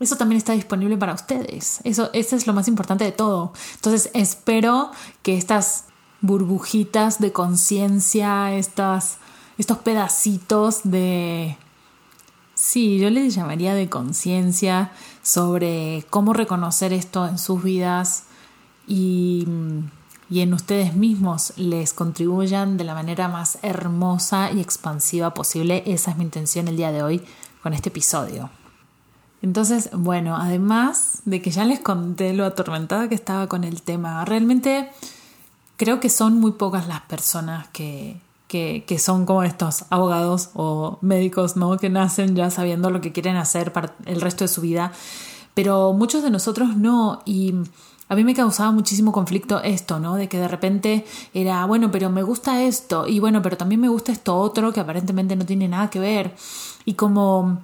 eso 0.00 0.16
también 0.16 0.36
está 0.36 0.52
disponible 0.52 0.96
para 0.96 1.14
ustedes. 1.14 1.80
Eso, 1.84 2.10
eso 2.12 2.34
es 2.34 2.46
lo 2.48 2.52
más 2.54 2.66
importante 2.66 3.04
de 3.04 3.12
todo. 3.12 3.52
Entonces 3.76 4.10
espero 4.14 4.90
que 5.22 5.36
estas 5.36 5.84
burbujitas 6.22 7.20
de 7.20 7.32
conciencia, 7.32 8.52
estos 8.54 9.78
pedacitos 9.84 10.80
de... 10.82 11.56
Sí, 12.62 12.98
yo 12.98 13.08
les 13.08 13.34
llamaría 13.34 13.72
de 13.72 13.88
conciencia 13.88 14.92
sobre 15.22 16.04
cómo 16.10 16.34
reconocer 16.34 16.92
esto 16.92 17.26
en 17.26 17.38
sus 17.38 17.62
vidas 17.62 18.24
y, 18.86 19.48
y 20.28 20.40
en 20.40 20.52
ustedes 20.52 20.94
mismos 20.94 21.54
les 21.56 21.94
contribuyan 21.94 22.76
de 22.76 22.84
la 22.84 22.92
manera 22.92 23.28
más 23.28 23.58
hermosa 23.62 24.52
y 24.52 24.60
expansiva 24.60 25.32
posible. 25.32 25.82
Esa 25.86 26.10
es 26.10 26.18
mi 26.18 26.24
intención 26.24 26.68
el 26.68 26.76
día 26.76 26.92
de 26.92 27.02
hoy 27.02 27.22
con 27.62 27.72
este 27.72 27.88
episodio. 27.88 28.50
Entonces, 29.40 29.88
bueno, 29.94 30.36
además 30.36 31.22
de 31.24 31.40
que 31.40 31.50
ya 31.50 31.64
les 31.64 31.80
conté 31.80 32.34
lo 32.34 32.44
atormentada 32.44 33.08
que 33.08 33.14
estaba 33.14 33.46
con 33.46 33.64
el 33.64 33.80
tema, 33.80 34.22
realmente 34.26 34.90
creo 35.78 35.98
que 35.98 36.10
son 36.10 36.38
muy 36.38 36.52
pocas 36.52 36.86
las 36.88 37.00
personas 37.00 37.68
que, 37.68 38.20
que, 38.50 38.98
son 38.98 39.26
como 39.26 39.44
estos 39.44 39.84
abogados 39.90 40.50
o 40.54 40.98
médicos, 41.02 41.56
¿no? 41.56 41.76
Que 41.76 41.88
nacen 41.88 42.34
ya 42.34 42.50
sabiendo 42.50 42.90
lo 42.90 43.00
que 43.00 43.12
quieren 43.12 43.36
hacer 43.36 43.72
para 43.72 43.94
el 44.06 44.20
resto 44.20 44.42
de 44.42 44.48
su 44.48 44.60
vida. 44.60 44.90
Pero 45.54 45.92
muchos 45.92 46.24
de 46.24 46.30
nosotros 46.30 46.76
no. 46.76 47.22
Y 47.24 47.54
a 48.08 48.16
mí 48.16 48.24
me 48.24 48.34
causaba 48.34 48.72
muchísimo 48.72 49.12
conflicto 49.12 49.62
esto, 49.62 50.00
¿no? 50.00 50.16
De 50.16 50.28
que 50.28 50.38
de 50.38 50.48
repente 50.48 51.04
era, 51.32 51.64
bueno, 51.64 51.92
pero 51.92 52.10
me 52.10 52.24
gusta 52.24 52.64
esto. 52.64 53.06
Y 53.06 53.20
bueno, 53.20 53.40
pero 53.40 53.56
también 53.56 53.80
me 53.80 53.88
gusta 53.88 54.10
esto 54.10 54.36
otro 54.36 54.72
que 54.72 54.80
aparentemente 54.80 55.36
no 55.36 55.46
tiene 55.46 55.68
nada 55.68 55.88
que 55.88 56.00
ver. 56.00 56.34
Y 56.84 56.94
como 56.94 57.60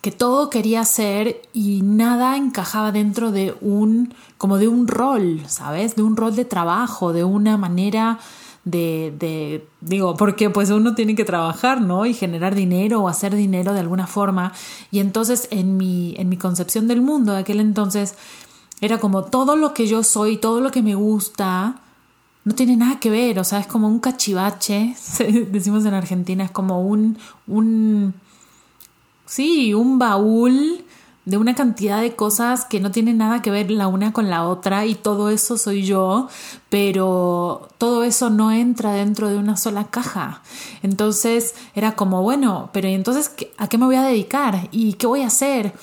que 0.00 0.12
todo 0.12 0.48
quería 0.48 0.84
ser 0.84 1.42
y 1.52 1.82
nada 1.82 2.36
encajaba 2.36 2.92
dentro 2.92 3.32
de 3.32 3.56
un, 3.60 4.14
como 4.38 4.58
de 4.58 4.68
un 4.68 4.86
rol, 4.86 5.42
¿sabes? 5.48 5.96
De 5.96 6.02
un 6.02 6.16
rol 6.16 6.36
de 6.36 6.44
trabajo, 6.44 7.12
de 7.12 7.24
una 7.24 7.56
manera 7.56 8.20
de, 8.66 9.14
de, 9.18 9.66
digo, 9.80 10.14
porque 10.16 10.50
pues 10.50 10.68
uno 10.68 10.94
tiene 10.94 11.14
que 11.14 11.24
trabajar, 11.24 11.80
¿no? 11.80 12.04
Y 12.04 12.12
generar 12.12 12.54
dinero 12.54 13.00
o 13.00 13.08
hacer 13.08 13.34
dinero 13.34 13.72
de 13.72 13.80
alguna 13.80 14.06
forma. 14.06 14.52
Y 14.90 14.98
entonces 14.98 15.48
en 15.50 15.78
mi, 15.78 16.14
en 16.18 16.28
mi 16.28 16.36
concepción 16.36 16.86
del 16.88 17.00
mundo 17.00 17.32
de 17.32 17.38
aquel 17.38 17.60
entonces 17.60 18.16
era 18.82 18.98
como 18.98 19.24
todo 19.24 19.56
lo 19.56 19.72
que 19.72 19.86
yo 19.86 20.02
soy, 20.02 20.36
todo 20.36 20.60
lo 20.60 20.70
que 20.70 20.82
me 20.82 20.94
gusta, 20.94 21.76
no 22.44 22.54
tiene 22.54 22.76
nada 22.76 23.00
que 23.00 23.08
ver, 23.08 23.38
o 23.38 23.44
sea, 23.44 23.60
es 23.60 23.66
como 23.66 23.88
un 23.88 24.00
cachivache, 24.00 24.94
decimos 25.50 25.86
en 25.86 25.94
Argentina, 25.94 26.44
es 26.44 26.50
como 26.50 26.82
un, 26.82 27.16
un 27.46 28.14
Sí, 29.26 29.74
un 29.74 29.98
baúl 29.98 30.84
de 31.26 31.36
una 31.36 31.54
cantidad 31.54 32.00
de 32.00 32.16
cosas 32.16 32.64
que 32.64 32.80
no 32.80 32.90
tienen 32.90 33.18
nada 33.18 33.42
que 33.42 33.50
ver 33.50 33.70
la 33.70 33.86
una 33.86 34.14
con 34.14 34.30
la 34.30 34.44
otra 34.46 34.86
y 34.86 34.94
todo 34.94 35.28
eso 35.28 35.58
soy 35.58 35.84
yo, 35.84 36.28
pero 36.70 37.68
todo 37.76 38.04
eso 38.04 38.30
no 38.30 38.50
entra 38.50 38.92
dentro 38.92 39.28
de 39.28 39.36
una 39.36 39.58
sola 39.58 39.84
caja. 39.84 40.40
Entonces 40.82 41.54
era 41.74 41.92
como, 41.96 42.22
bueno, 42.22 42.70
pero 42.72 42.88
entonces 42.88 43.32
¿a 43.58 43.68
qué 43.68 43.76
me 43.76 43.84
voy 43.84 43.96
a 43.96 44.02
dedicar? 44.02 44.68
¿Y 44.70 44.94
qué 44.94 45.06
voy 45.06 45.20
a 45.20 45.26
hacer? 45.26 45.74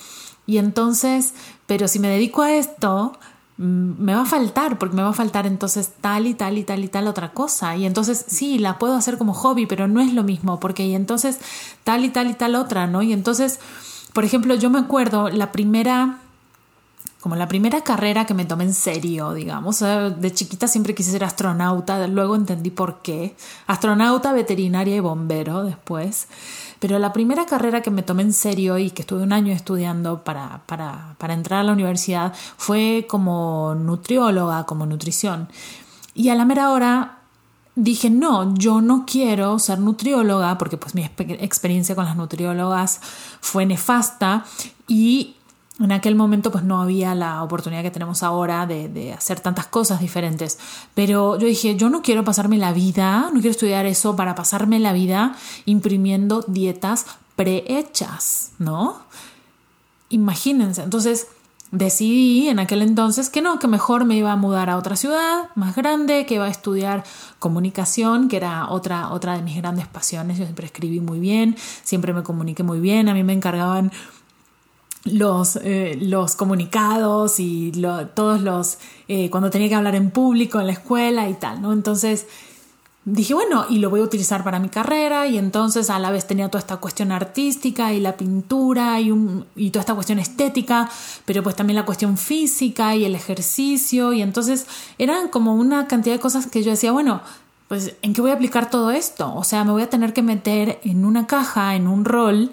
Y 0.46 0.58
entonces, 0.58 1.34
pero 1.66 1.86
si 1.86 2.00
me 2.00 2.08
dedico 2.08 2.42
a 2.42 2.52
esto, 2.52 3.12
Mm, 3.56 4.02
me 4.02 4.14
va 4.14 4.22
a 4.22 4.26
faltar, 4.26 4.78
porque 4.78 4.96
me 4.96 5.02
va 5.02 5.10
a 5.10 5.12
faltar 5.12 5.46
entonces 5.46 5.92
tal 6.00 6.26
y 6.26 6.34
tal 6.34 6.58
y 6.58 6.64
tal 6.64 6.84
y 6.84 6.88
tal 6.88 7.06
otra 7.06 7.32
cosa. 7.32 7.76
Y 7.76 7.86
entonces 7.86 8.24
sí, 8.26 8.58
la 8.58 8.78
puedo 8.78 8.94
hacer 8.94 9.16
como 9.18 9.32
hobby, 9.32 9.66
pero 9.66 9.86
no 9.86 10.00
es 10.00 10.12
lo 10.12 10.24
mismo, 10.24 10.58
porque 10.60 10.84
y 10.86 10.94
entonces 10.94 11.38
tal 11.84 12.04
y 12.04 12.10
tal 12.10 12.30
y 12.30 12.34
tal 12.34 12.56
otra, 12.56 12.86
¿no? 12.86 13.02
Y 13.02 13.12
entonces, 13.12 13.60
por 14.14 14.24
ejemplo, 14.24 14.54
yo 14.54 14.70
me 14.70 14.78
acuerdo 14.78 15.28
la 15.28 15.52
primera 15.52 16.20
como 17.20 17.36
la 17.36 17.48
primera 17.48 17.80
carrera 17.80 18.26
que 18.26 18.34
me 18.34 18.44
tomé 18.44 18.64
en 18.64 18.74
serio, 18.74 19.32
digamos. 19.32 19.80
De 19.80 20.30
chiquita 20.34 20.68
siempre 20.68 20.94
quise 20.94 21.10
ser 21.10 21.24
astronauta, 21.24 22.06
luego 22.06 22.36
entendí 22.36 22.70
por 22.70 23.00
qué. 23.00 23.34
Astronauta, 23.66 24.34
veterinaria 24.34 24.96
y 24.96 25.00
bombero 25.00 25.64
después. 25.64 26.28
Pero 26.80 26.98
la 26.98 27.14
primera 27.14 27.46
carrera 27.46 27.80
que 27.80 27.90
me 27.90 28.02
tomé 28.02 28.24
en 28.24 28.34
serio 28.34 28.76
y 28.76 28.90
que 28.90 29.00
estuve 29.00 29.22
un 29.22 29.32
año 29.32 29.54
estudiando 29.54 30.22
para, 30.22 30.64
para, 30.66 31.14
para 31.16 31.32
entrar 31.32 31.60
a 31.60 31.62
la 31.62 31.72
universidad 31.72 32.34
fue 32.58 33.06
como 33.08 33.74
nutrióloga, 33.74 34.64
como 34.64 34.84
nutrición. 34.84 35.48
Y 36.14 36.28
a 36.28 36.34
la 36.34 36.44
mera 36.44 36.72
hora 36.72 37.20
dije, 37.76 38.10
no, 38.10 38.54
yo 38.54 38.80
no 38.80 39.04
quiero 39.06 39.58
ser 39.58 39.78
nutrióloga 39.78 40.58
porque 40.58 40.76
pues 40.76 40.94
mi 40.94 41.04
experiencia 41.04 41.94
con 41.94 42.04
las 42.04 42.16
nutriólogas 42.16 43.00
fue 43.40 43.66
nefasta 43.66 44.44
y 44.86 45.36
en 45.80 45.90
aquel 45.90 46.14
momento 46.14 46.52
pues 46.52 46.62
no 46.62 46.80
había 46.80 47.14
la 47.14 47.42
oportunidad 47.42 47.82
que 47.82 47.90
tenemos 47.90 48.22
ahora 48.22 48.66
de, 48.66 49.12
hacer 49.12 49.40
tantas 49.40 49.66
cosas 49.66 50.00
diferentes. 50.00 50.58
Pero 50.94 51.38
yo 51.38 51.46
dije, 51.46 51.74
yo 51.76 51.90
no 51.90 52.02
quiero 52.02 52.24
pasarme 52.24 52.58
la 52.58 52.72
vida, 52.72 53.30
no 53.32 53.40
quiero 53.40 53.50
estudiar 53.50 53.86
eso 53.86 54.14
para 54.14 54.34
pasarme 54.34 54.78
la 54.78 54.92
vida 54.92 55.34
imprimiendo 55.64 56.44
dietas 56.46 57.06
prehechas, 57.34 58.52
¿no? 58.58 58.98
Imagínense. 60.10 60.82
Entonces 60.82 61.26
decidí 61.74 62.48
en 62.48 62.58
aquel 62.60 62.82
entonces 62.82 63.30
que 63.30 63.42
no, 63.42 63.58
que 63.58 63.66
mejor 63.66 64.04
me 64.04 64.16
iba 64.16 64.32
a 64.32 64.36
mudar 64.36 64.70
a 64.70 64.78
otra 64.78 64.96
ciudad 64.96 65.50
más 65.56 65.74
grande, 65.74 66.24
que 66.24 66.34
iba 66.34 66.44
a 66.46 66.48
estudiar 66.48 67.04
comunicación, 67.38 68.28
que 68.28 68.36
era 68.36 68.70
otra, 68.70 69.10
otra 69.10 69.36
de 69.36 69.42
mis 69.42 69.56
grandes 69.56 69.86
pasiones. 69.86 70.38
Yo 70.38 70.44
siempre 70.44 70.66
escribí 70.66 71.00
muy 71.00 71.18
bien, 71.18 71.56
siempre 71.82 72.12
me 72.12 72.22
comuniqué 72.22 72.62
muy 72.62 72.80
bien, 72.80 73.08
a 73.08 73.14
mí 73.14 73.24
me 73.24 73.32
encargaban 73.32 73.92
los, 75.04 75.56
eh, 75.56 75.98
los 76.00 76.36
comunicados 76.36 77.38
y 77.38 77.72
todos 78.14 78.40
los, 78.40 78.78
eh, 79.08 79.28
cuando 79.28 79.50
tenía 79.50 79.68
que 79.68 79.74
hablar 79.74 79.96
en 79.96 80.10
público 80.10 80.60
en 80.60 80.68
la 80.68 80.72
escuela 80.72 81.28
y 81.28 81.34
tal, 81.34 81.60
¿no? 81.60 81.72
Entonces 81.72 82.26
dije, 83.04 83.34
bueno, 83.34 83.66
y 83.68 83.78
lo 83.78 83.90
voy 83.90 84.00
a 84.00 84.04
utilizar 84.04 84.42
para 84.44 84.58
mi 84.58 84.68
carrera 84.68 85.26
y 85.26 85.36
entonces 85.36 85.90
a 85.90 85.98
la 85.98 86.10
vez 86.10 86.26
tenía 86.26 86.48
toda 86.48 86.60
esta 86.60 86.78
cuestión 86.78 87.12
artística 87.12 87.92
y 87.92 88.00
la 88.00 88.16
pintura 88.16 89.00
y, 89.00 89.10
un, 89.10 89.46
y 89.56 89.70
toda 89.70 89.80
esta 89.80 89.94
cuestión 89.94 90.18
estética, 90.18 90.88
pero 91.24 91.42
pues 91.42 91.54
también 91.54 91.76
la 91.76 91.84
cuestión 91.84 92.16
física 92.16 92.96
y 92.96 93.04
el 93.04 93.14
ejercicio 93.14 94.12
y 94.12 94.22
entonces 94.22 94.66
eran 94.98 95.28
como 95.28 95.54
una 95.54 95.86
cantidad 95.86 96.14
de 96.14 96.20
cosas 96.20 96.46
que 96.46 96.62
yo 96.62 96.70
decía, 96.70 96.92
bueno, 96.92 97.20
pues 97.68 97.94
¿en 98.02 98.14
qué 98.14 98.20
voy 98.20 98.30
a 98.30 98.34
aplicar 98.34 98.70
todo 98.70 98.90
esto? 98.90 99.34
O 99.34 99.44
sea, 99.44 99.64
me 99.64 99.72
voy 99.72 99.82
a 99.82 99.90
tener 99.90 100.12
que 100.12 100.22
meter 100.22 100.80
en 100.84 101.04
una 101.04 101.26
caja, 101.26 101.76
en 101.76 101.86
un 101.86 102.04
rol, 102.04 102.50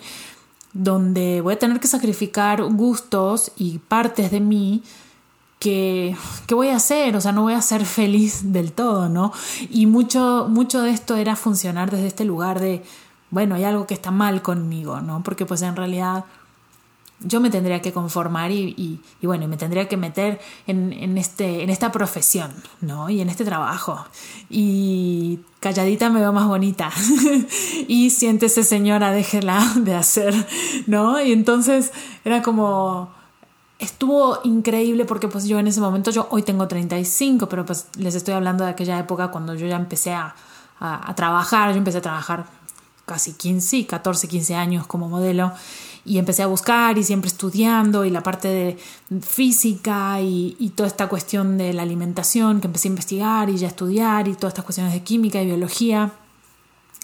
donde 0.73 1.41
voy 1.41 1.53
a 1.53 1.59
tener 1.59 1.79
que 1.79 1.87
sacrificar 1.87 2.63
gustos 2.63 3.51
y 3.57 3.79
partes 3.79 4.31
de 4.31 4.39
mí 4.39 4.83
que, 5.61 6.17
¿qué 6.47 6.55
voy 6.55 6.69
a 6.69 6.77
hacer? 6.77 7.15
O 7.15 7.21
sea, 7.21 7.31
no 7.31 7.43
voy 7.43 7.53
a 7.53 7.61
ser 7.61 7.85
feliz 7.85 8.51
del 8.51 8.71
todo, 8.71 9.09
¿no? 9.09 9.31
Y 9.69 9.85
mucho, 9.85 10.47
mucho 10.49 10.81
de 10.81 10.89
esto 10.89 11.15
era 11.15 11.35
funcionar 11.35 11.91
desde 11.91 12.07
este 12.07 12.25
lugar 12.25 12.59
de, 12.59 12.83
bueno, 13.29 13.53
hay 13.53 13.63
algo 13.63 13.85
que 13.85 13.93
está 13.93 14.09
mal 14.09 14.41
conmigo, 14.41 15.01
¿no? 15.01 15.21
Porque 15.21 15.45
pues 15.45 15.61
en 15.61 15.75
realidad 15.75 16.25
yo 17.19 17.39
me 17.39 17.51
tendría 17.51 17.79
que 17.79 17.93
conformar 17.93 18.49
y, 18.49 18.99
y, 19.21 19.27
bueno, 19.27 19.47
me 19.47 19.55
tendría 19.55 19.87
que 19.87 19.97
meter 19.97 20.41
en, 20.65 20.91
en, 20.93 21.19
este, 21.19 21.61
en 21.61 21.69
esta 21.69 21.91
profesión, 21.91 22.51
¿no? 22.81 23.11
Y 23.11 23.21
en 23.21 23.29
este 23.29 23.45
trabajo. 23.45 24.03
Y 24.49 25.41
calladita 25.59 26.09
me 26.09 26.21
veo 26.21 26.33
más 26.33 26.47
bonita. 26.47 26.89
y 27.87 28.09
siéntese 28.09 28.63
señora, 28.63 29.11
déjela 29.11 29.63
de 29.75 29.93
hacer, 29.93 30.33
¿no? 30.87 31.21
Y 31.21 31.31
entonces 31.31 31.91
era 32.25 32.41
como 32.41 33.20
estuvo 33.81 34.39
increíble 34.43 35.05
porque 35.05 35.27
pues 35.27 35.45
yo 35.45 35.59
en 35.59 35.67
ese 35.67 35.81
momento, 35.81 36.11
yo 36.11 36.27
hoy 36.29 36.43
tengo 36.43 36.67
35, 36.67 37.49
pero 37.49 37.65
pues 37.65 37.87
les 37.97 38.15
estoy 38.15 38.35
hablando 38.35 38.63
de 38.63 38.69
aquella 38.69 38.97
época 38.99 39.29
cuando 39.29 39.55
yo 39.55 39.67
ya 39.67 39.75
empecé 39.75 40.13
a, 40.13 40.35
a, 40.79 41.13
trabajar, 41.15 41.71
yo 41.71 41.77
empecé 41.77 41.97
a 41.97 42.01
trabajar 42.01 42.45
casi 43.05 43.33
15, 43.33 43.87
14, 43.87 44.27
15 44.27 44.55
años 44.55 44.87
como 44.87 45.09
modelo 45.09 45.51
y 46.05 46.17
empecé 46.17 46.43
a 46.43 46.47
buscar 46.47 46.97
y 46.97 47.03
siempre 47.03 47.27
estudiando 47.27 48.05
y 48.05 48.09
la 48.09 48.23
parte 48.23 48.47
de 48.47 48.77
física 49.21 50.21
y, 50.21 50.73
toda 50.75 50.87
esta 50.87 51.07
cuestión 51.07 51.57
de 51.57 51.73
la 51.73 51.83
alimentación 51.83 52.61
que 52.61 52.67
empecé 52.67 52.87
a 52.87 52.91
investigar 52.91 53.49
y 53.49 53.57
ya 53.57 53.67
estudiar 53.67 54.27
y 54.27 54.35
todas 54.35 54.51
estas 54.51 54.65
cuestiones 54.65 54.93
de 54.93 55.03
química 55.03 55.41
y 55.41 55.45
biología. 55.45 56.11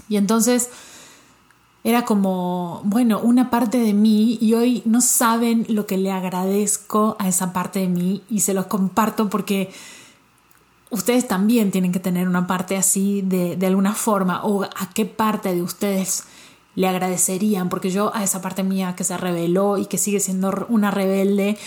Y 0.09 0.17
entonces 0.17 0.69
era 1.83 2.05
como, 2.05 2.81
bueno, 2.83 3.19
una 3.19 3.49
parte 3.49 3.77
de 3.77 3.93
mí 3.93 4.37
y 4.41 4.53
hoy 4.53 4.81
no 4.85 4.99
saben 5.01 5.65
lo 5.69 5.85
que 5.85 5.97
le 5.97 6.11
agradezco 6.11 7.15
a 7.19 7.29
esa 7.29 7.53
parte 7.53 7.79
de 7.79 7.87
mí 7.87 8.23
y 8.29 8.41
se 8.41 8.53
los 8.53 8.65
comparto 8.65 9.29
porque 9.29 9.71
ustedes 10.89 11.27
también 11.27 11.71
tienen 11.71 11.91
que 11.91 11.99
tener 11.99 12.27
una 12.27 12.47
parte 12.47 12.77
así 12.77 13.21
de, 13.21 13.55
de 13.55 13.67
alguna 13.67 13.93
forma 13.93 14.43
o 14.43 14.63
a 14.63 14.89
qué 14.93 15.05
parte 15.05 15.53
de 15.53 15.61
ustedes 15.61 16.25
le 16.75 16.87
agradecerían, 16.87 17.69
porque 17.69 17.89
yo 17.89 18.15
a 18.15 18.23
esa 18.23 18.41
parte 18.41 18.63
mía 18.63 18.95
que 18.95 19.03
se 19.03 19.17
reveló 19.17 19.77
y 19.77 19.87
que 19.87 19.97
sigue 19.97 20.19
siendo 20.19 20.67
una 20.69 20.91
rebelde 20.91 21.57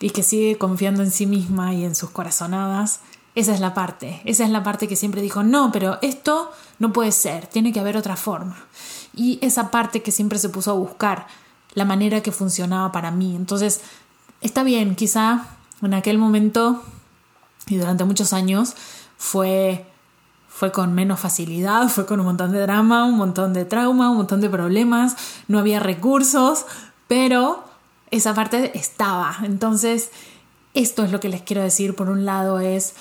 y 0.00 0.10
que 0.10 0.22
sigue 0.22 0.58
confiando 0.58 1.02
en 1.02 1.10
sí 1.10 1.26
misma 1.26 1.72
y 1.74 1.84
en 1.84 1.94
sus 1.94 2.10
corazonadas, 2.10 3.00
esa 3.34 3.54
es 3.54 3.60
la 3.60 3.72
parte, 3.72 4.20
esa 4.24 4.44
es 4.44 4.50
la 4.50 4.62
parte 4.62 4.88
que 4.88 4.96
siempre 4.96 5.22
dijo, 5.22 5.42
no, 5.42 5.72
pero 5.72 5.98
esto 6.02 6.50
no 6.78 6.92
puede 6.92 7.12
ser, 7.12 7.46
tiene 7.46 7.72
que 7.72 7.80
haber 7.80 7.96
otra 7.96 8.16
forma 8.16 8.56
y 9.18 9.38
esa 9.42 9.70
parte 9.70 10.02
que 10.02 10.12
siempre 10.12 10.38
se 10.38 10.48
puso 10.48 10.70
a 10.70 10.74
buscar 10.74 11.26
la 11.74 11.84
manera 11.84 12.22
que 12.22 12.32
funcionaba 12.32 12.92
para 12.92 13.10
mí. 13.10 13.34
Entonces, 13.36 13.80
está 14.40 14.62
bien, 14.62 14.94
quizá 14.94 15.46
en 15.82 15.94
aquel 15.94 16.18
momento 16.18 16.82
y 17.66 17.76
durante 17.76 18.04
muchos 18.04 18.32
años 18.32 18.74
fue 19.16 19.84
fue 20.48 20.72
con 20.72 20.92
menos 20.92 21.20
facilidad, 21.20 21.88
fue 21.88 22.04
con 22.04 22.18
un 22.18 22.26
montón 22.26 22.50
de 22.50 22.60
drama, 22.60 23.04
un 23.04 23.16
montón 23.16 23.52
de 23.52 23.64
trauma, 23.64 24.10
un 24.10 24.16
montón 24.16 24.40
de 24.40 24.50
problemas, 24.50 25.16
no 25.46 25.60
había 25.60 25.78
recursos, 25.78 26.64
pero 27.06 27.62
esa 28.10 28.34
parte 28.34 28.76
estaba. 28.76 29.36
Entonces, 29.44 30.10
esto 30.74 31.04
es 31.04 31.12
lo 31.12 31.20
que 31.20 31.28
les 31.28 31.42
quiero 31.42 31.62
decir. 31.62 31.94
Por 31.94 32.08
un 32.08 32.24
lado 32.24 32.58
es, 32.58 32.94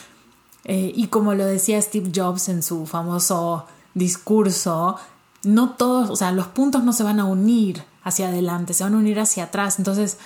eh, 0.66 0.92
y 0.96 1.08
como 1.08 1.34
lo 1.34 1.46
decía 1.46 1.82
Steve 1.82 2.12
Jobs 2.14 2.48
en 2.48 2.62
su 2.62 2.86
famoso 2.86 3.66
discurso, 3.96 4.98
no 5.44 5.72
todos, 5.72 6.10
o 6.10 6.16
sea, 6.16 6.32
los 6.32 6.48
puntos 6.48 6.84
no 6.84 6.94
se 6.94 7.04
van 7.04 7.20
a 7.20 7.26
unir 7.26 7.84
hacia 8.04 8.30
adelante, 8.30 8.74
se 8.74 8.84
van 8.84 8.96
a 8.96 8.98
unir 8.98 9.20
hacia 9.20 9.46
atrás. 9.46 9.78
Entonces, 9.78 10.18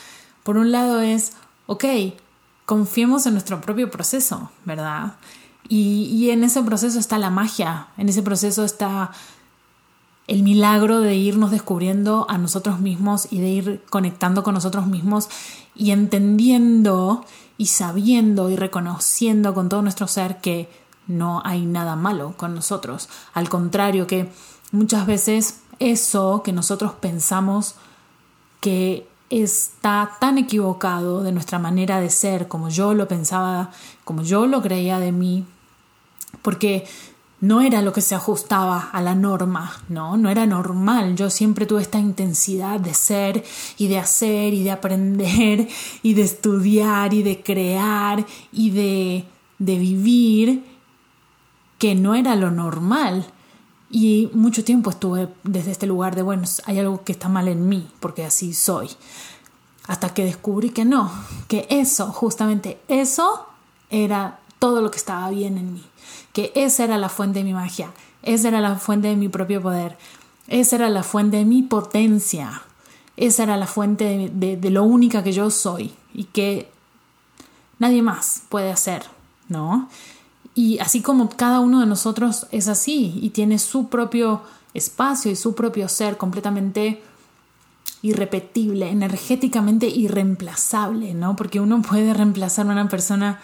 por 0.44 0.58
un 0.58 0.72
lado 0.72 1.01
es, 1.01 1.34
ok, 1.68 1.86
confiemos 2.65 3.25
en 3.25 3.34
nuestro 3.34 3.62
propio 3.62 3.91
proceso, 3.91 4.51
¿verdad? 4.65 5.13
Y, 5.68 6.06
y 6.06 6.32
en 6.32 6.44
ese 6.44 6.63
proceso 6.63 7.00
está 7.00 7.18
la 7.18 7.30
magia, 7.30 7.88
en 7.98 8.10
ese 8.10 8.24
proceso 8.24 8.63
está 8.63 9.12
el 10.27 10.44
milagro 10.44 11.00
de 11.00 11.15
irnos 11.15 11.51
descubriendo 11.51 12.25
a 12.30 12.38
nosotros 12.38 12.80
mismos 12.80 13.27
y 13.32 13.39
de 13.39 13.50
ir 13.50 13.84
conectando 13.89 14.44
con 14.44 14.53
nosotros 14.53 14.88
mismos 14.88 15.27
y 15.75 15.91
entendiendo 15.91 17.25
y 17.58 17.68
sabiendo 17.68 18.50
y 18.50 18.56
reconociendo 18.56 19.53
con 19.53 19.70
todo 19.70 19.82
nuestro 19.82 20.08
ser 20.08 20.39
que 20.39 20.70
no 21.08 21.41
hay 21.44 21.65
nada 21.65 21.96
malo 21.96 22.34
con 22.38 22.56
nosotros. 22.56 23.10
Al 23.34 23.50
contrario, 23.50 24.08
que 24.08 24.32
Muchas 24.71 25.05
veces 25.05 25.61
eso 25.79 26.41
que 26.43 26.53
nosotros 26.53 26.93
pensamos 26.93 27.75
que 28.59 29.07
está 29.29 30.11
tan 30.19 30.37
equivocado 30.37 31.23
de 31.23 31.31
nuestra 31.31 31.57
manera 31.57 31.99
de 31.99 32.09
ser, 32.09 32.47
como 32.47 32.69
yo 32.69 32.93
lo 32.93 33.07
pensaba, 33.07 33.71
como 34.03 34.23
yo 34.23 34.45
lo 34.45 34.61
creía 34.61 34.99
de 34.99 35.11
mí, 35.11 35.45
porque 36.41 36.85
no 37.41 37.61
era 37.61 37.81
lo 37.81 37.91
que 37.91 38.01
se 38.01 38.13
ajustaba 38.13 38.89
a 38.91 39.01
la 39.01 39.15
norma, 39.15 39.73
¿no? 39.89 40.15
No 40.15 40.29
era 40.29 40.45
normal. 40.45 41.15
Yo 41.15 41.31
siempre 41.31 41.65
tuve 41.65 41.81
esta 41.81 41.97
intensidad 41.97 42.79
de 42.79 42.93
ser 42.93 43.43
y 43.77 43.87
de 43.87 43.97
hacer 43.97 44.53
y 44.53 44.63
de 44.63 44.71
aprender 44.71 45.67
y 46.03 46.13
de 46.13 46.21
estudiar 46.21 47.15
y 47.15 47.23
de 47.23 47.41
crear 47.41 48.25
y 48.51 48.69
de, 48.69 49.25
de 49.57 49.79
vivir 49.79 50.63
que 51.79 51.95
no 51.95 52.13
era 52.13 52.36
lo 52.36 52.51
normal. 52.51 53.25
Y 53.91 54.30
mucho 54.34 54.63
tiempo 54.63 54.89
estuve 54.89 55.27
desde 55.43 55.71
este 55.71 55.86
lugar 55.86 56.15
de, 56.15 56.21
bueno, 56.21 56.43
hay 56.65 56.80
algo 56.80 57.04
que 57.04 57.12
está 57.12 57.27
mal 57.27 57.49
en 57.49 57.67
mí, 57.67 57.89
porque 57.99 58.23
así 58.23 58.54
soy. 58.54 58.89
Hasta 59.88 60.13
que 60.13 60.23
descubrí 60.23 60.69
que 60.69 60.86
no, 60.86 61.12
que 61.49 61.67
eso, 61.69 62.08
justamente 62.08 62.80
eso, 62.88 63.47
era 63.89 64.39
todo 64.60 64.82
lo 64.82 64.91
que 64.91 64.97
estaba 64.97 65.30
bien 65.30 65.58
en 65.58 65.73
mí. 65.73 65.84
Que 66.32 66.54
esa 66.56 66.86
era 66.86 66.97
la 66.97 67.10
fuente 67.10 67.39
de 67.39 67.45
mi 67.45 67.54
magia, 67.54 67.91
esa 68.23 68.47
era 68.47 68.62
la 68.62 68.77
fuente 68.77 69.10
de 69.10 69.17
mi 69.17 69.27
propio 69.27 69.62
poder, 69.62 69.97
esa 70.47 70.77
era 70.77 70.89
la 70.89 71.04
fuente 71.04 71.38
de 71.38 71.45
mi 71.45 71.62
potencia, 71.62 72.62
esa 73.17 73.43
era 73.43 73.58
la 73.58 73.67
fuente 73.67 74.32
de, 74.34 74.56
de, 74.56 74.69
lo 74.69 74.84
única 74.84 75.23
que 75.23 75.34
yo 75.34 75.49
soy 75.49 75.93
y 76.13 76.25
que 76.25 76.71
nadie 77.80 78.01
más 78.01 78.43
puede 78.47 78.71
hacer, 78.71 79.04
¿no? 79.49 79.89
Y 80.53 80.79
así 80.79 81.01
como 81.01 81.29
cada 81.29 81.59
uno 81.59 81.79
de 81.79 81.85
nosotros 81.85 82.47
es 82.51 82.67
así 82.67 83.19
y 83.21 83.29
tiene 83.29 83.57
su 83.57 83.87
propio 83.87 84.41
espacio 84.73 85.31
y 85.31 85.35
su 85.35 85.55
propio 85.55 85.87
ser 85.87 86.17
completamente 86.17 87.01
irrepetible, 88.01 88.89
energéticamente 88.89 89.87
irreemplazable, 89.87 91.13
¿no? 91.13 91.35
Porque 91.35 91.59
uno 91.59 91.81
puede 91.81 92.13
reemplazar 92.13 92.67
a 92.67 92.71
una 92.71 92.89
persona 92.89 93.39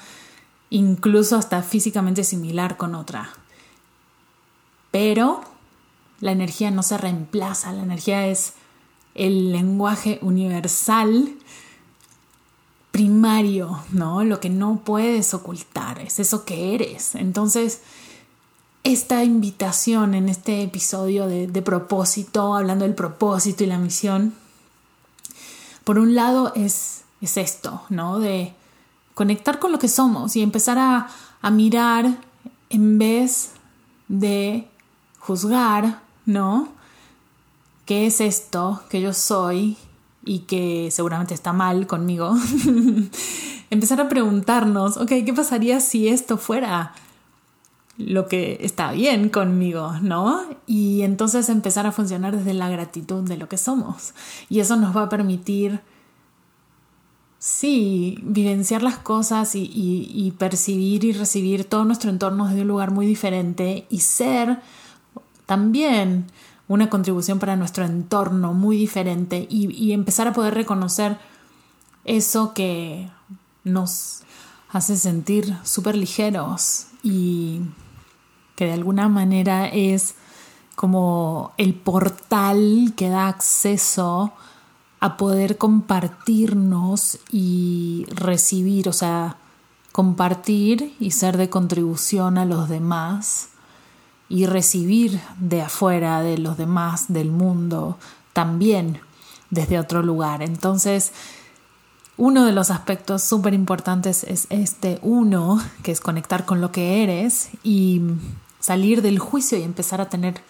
incluso 0.69 1.37
hasta 1.37 1.61
físicamente 1.61 2.23
similar 2.23 2.75
con 2.75 2.95
otra. 2.95 3.29
Pero 4.91 5.41
la 6.19 6.31
energía 6.31 6.71
no 6.71 6.83
se 6.83 6.97
reemplaza, 6.97 7.71
la 7.71 7.83
energía 7.83 8.27
es 8.27 8.53
el 9.15 9.51
lenguaje 9.51 10.19
universal 10.21 11.35
primario, 12.97 13.83
¿no? 13.91 14.23
Lo 14.23 14.39
que 14.39 14.49
no 14.49 14.81
puedes 14.83 15.35
ocultar, 15.35 15.99
es 15.99 16.17
eso 16.17 16.45
que 16.45 16.73
eres. 16.73 17.13
Entonces, 17.13 17.81
esta 18.83 19.23
invitación 19.23 20.15
en 20.15 20.29
este 20.29 20.63
episodio 20.63 21.27
de, 21.27 21.61
propósito, 21.61 22.55
hablando 22.55 22.85
del 22.85 22.95
propósito 22.95 23.63
y 23.63 23.67
la 23.67 23.77
misión, 23.77 24.33
por 25.83 25.99
un 25.99 26.15
lado 26.15 26.53
es, 26.55 27.03
es 27.21 27.37
esto, 27.37 27.83
¿no? 27.89 28.17
De 28.17 28.55
conectar 29.13 29.59
con 29.59 29.71
lo 29.71 29.77
que 29.77 29.89
somos 29.89 30.35
y 30.35 30.41
empezar 30.41 30.79
a, 30.79 31.07
a 31.43 31.51
mirar 31.51 32.17
en 32.71 32.97
vez 32.97 33.51
de 34.07 34.67
juzgar, 35.19 36.01
¿no? 36.25 36.69
¿Qué 37.85 38.07
es 38.07 38.21
esto 38.21 38.81
que 38.89 39.01
yo 39.01 39.13
soy 39.13 39.77
y 40.27 40.39
que 40.39 40.89
seguramente 40.91 41.33
está 41.33 41.53
mal 41.53 41.87
conmigo, 41.87 42.35
empezar 43.69 44.01
a 44.01 44.09
preguntarnos, 44.09 44.97
ok, 44.97 45.07
¿qué 45.25 45.33
pasaría 45.33 45.79
si 45.79 46.09
esto 46.09 46.37
fuera 46.37 46.93
lo 47.97 48.27
que 48.27 48.59
está 48.61 48.91
bien 48.91 49.29
conmigo, 49.29 49.93
¿no? 50.01 50.43
Y 50.67 51.01
entonces 51.01 51.49
empezar 51.49 51.87
a 51.87 51.91
funcionar 51.91 52.35
desde 52.35 52.53
la 52.53 52.69
gratitud 52.69 53.23
de 53.23 53.37
lo 53.37 53.47
que 53.49 53.57
somos. 53.57 54.13
Y 54.49 54.59
eso 54.59 54.75
nos 54.75 54.95
va 54.95 55.03
a 55.03 55.09
permitir, 55.09 55.79
sí, 57.39 58.19
vivenciar 58.21 58.83
las 58.83 58.97
cosas 58.97 59.55
y, 59.55 59.71
y 59.73 60.31
percibir 60.37 61.05
y 61.05 61.13
recibir 61.13 61.63
todo 61.63 61.85
nuestro 61.85 62.11
entorno 62.11 62.47
desde 62.49 62.61
un 62.61 62.67
lugar 62.67 62.91
muy 62.91 63.07
diferente 63.07 63.87
y 63.89 64.01
ser 64.01 64.59
también 65.47 66.27
una 66.67 66.89
contribución 66.89 67.39
para 67.39 67.55
nuestro 67.55 67.85
entorno 67.85 68.53
muy 68.53 68.77
diferente 68.77 69.47
y, 69.49 69.91
empezar 69.91 70.27
a 70.27 70.33
poder 70.33 70.53
reconocer 70.53 71.17
eso 72.03 72.53
que 72.53 73.09
nos 73.63 74.21
hace 74.69 74.97
sentir 74.97 75.55
súper 75.63 75.95
ligeros 75.95 76.87
y 77.03 77.61
que 78.55 78.65
de 78.65 78.73
alguna 78.73 79.07
manera 79.07 79.67
es 79.67 80.15
como 80.75 81.53
el 81.57 81.73
portal 81.73 82.93
que 82.95 83.09
da 83.09 83.27
acceso 83.27 84.33
a 84.99 85.15
poder 85.15 85.57
compartirnos 85.57 87.19
y 87.31 88.05
recibir, 88.09 88.89
o 88.89 88.93
sea, 88.93 89.37
compartir 89.91 90.95
y 90.99 91.11
ser 91.11 91.37
de 91.37 91.49
contribución 91.49 92.37
a 92.37 92.45
los 92.45 92.67
demás 92.67 93.49
y 94.29 94.45
recibir 94.45 95.19
de 95.39 95.61
afuera, 95.61 96.21
de 96.21 96.37
los 96.37 96.57
demás, 96.57 97.05
del 97.07 97.31
mundo, 97.31 97.97
también 98.33 98.99
desde 99.49 99.79
otro 99.79 100.03
lugar. 100.03 100.41
Entonces, 100.41 101.13
uno 102.17 102.45
de 102.45 102.51
los 102.51 102.71
aspectos 102.71 103.23
súper 103.23 103.53
importantes 103.53 104.23
es 104.23 104.47
este 104.49 104.99
uno, 105.01 105.61
que 105.83 105.91
es 105.91 106.01
conectar 106.01 106.45
con 106.45 106.61
lo 106.61 106.71
que 106.71 107.03
eres 107.03 107.49
y 107.63 108.01
salir 108.59 109.01
del 109.01 109.19
juicio 109.19 109.57
y 109.57 109.63
empezar 109.63 110.01
a 110.01 110.09
tener 110.09 110.41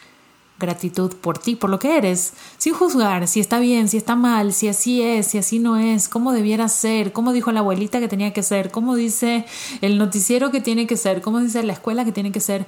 gratitud 0.60 1.14
por 1.16 1.38
ti, 1.38 1.56
por 1.56 1.70
lo 1.70 1.78
que 1.78 1.98
eres, 1.98 2.34
sin 2.58 2.74
juzgar 2.74 3.28
si 3.28 3.40
está 3.40 3.60
bien, 3.60 3.90
si 3.90 3.98
está 3.98 4.16
mal, 4.16 4.54
si 4.54 4.68
así 4.68 5.02
es, 5.02 5.28
si 5.28 5.38
así 5.38 5.60
no 5.60 5.78
es, 5.78 6.08
cómo 6.10 6.32
debiera 6.32 6.68
ser, 6.68 7.14
cómo 7.14 7.32
dijo 7.32 7.52
la 7.52 7.60
abuelita 7.60 8.00
que 8.00 8.08
tenía 8.08 8.34
que 8.34 8.42
ser, 8.42 8.72
cómo 8.72 8.96
dice 8.96 9.46
el 9.82 9.98
noticiero 9.98 10.50
que 10.50 10.62
tiene 10.62 10.88
que 10.88 10.98
ser, 10.98 11.22
cómo 11.22 11.40
dice 11.40 11.62
la 11.64 11.74
escuela 11.74 12.06
que 12.06 12.12
tiene 12.12 12.32
que 12.32 12.40
ser, 12.40 12.66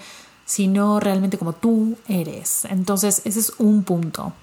sino 0.49 0.99
realmente 0.99 1.37
como 1.37 1.53
tú 1.53 1.95
eres. 2.07 2.65
Entonces, 2.65 3.21
ese 3.23 3.39
es 3.39 3.53
un 3.59 3.83
punto. 3.83 4.33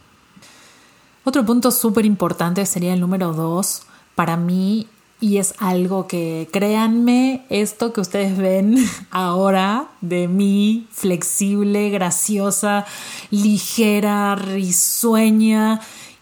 Otro 1.25 1.45
punto 1.45 1.73
súper 1.73 2.07
importante 2.07 2.65
sería 2.65 2.95
el 2.95 3.01
número 3.01 3.33
dos. 3.33 3.83
Para 4.15 4.37
mí 4.37 4.87
y 5.21 5.39
es 5.39 5.55
algo 5.59 6.07
que, 6.07 6.49
créanme, 6.53 7.45
esto 7.49 7.93
que 7.93 8.01
ustedes 8.01 8.39
ven 8.39 8.77
ahora 9.11 9.89
de 10.01 10.29
mí, 10.29 10.87
flexible, 10.93 11.91
graciosa, 11.91 12.87
ligera, 13.33 14.37
risueña 14.37 15.81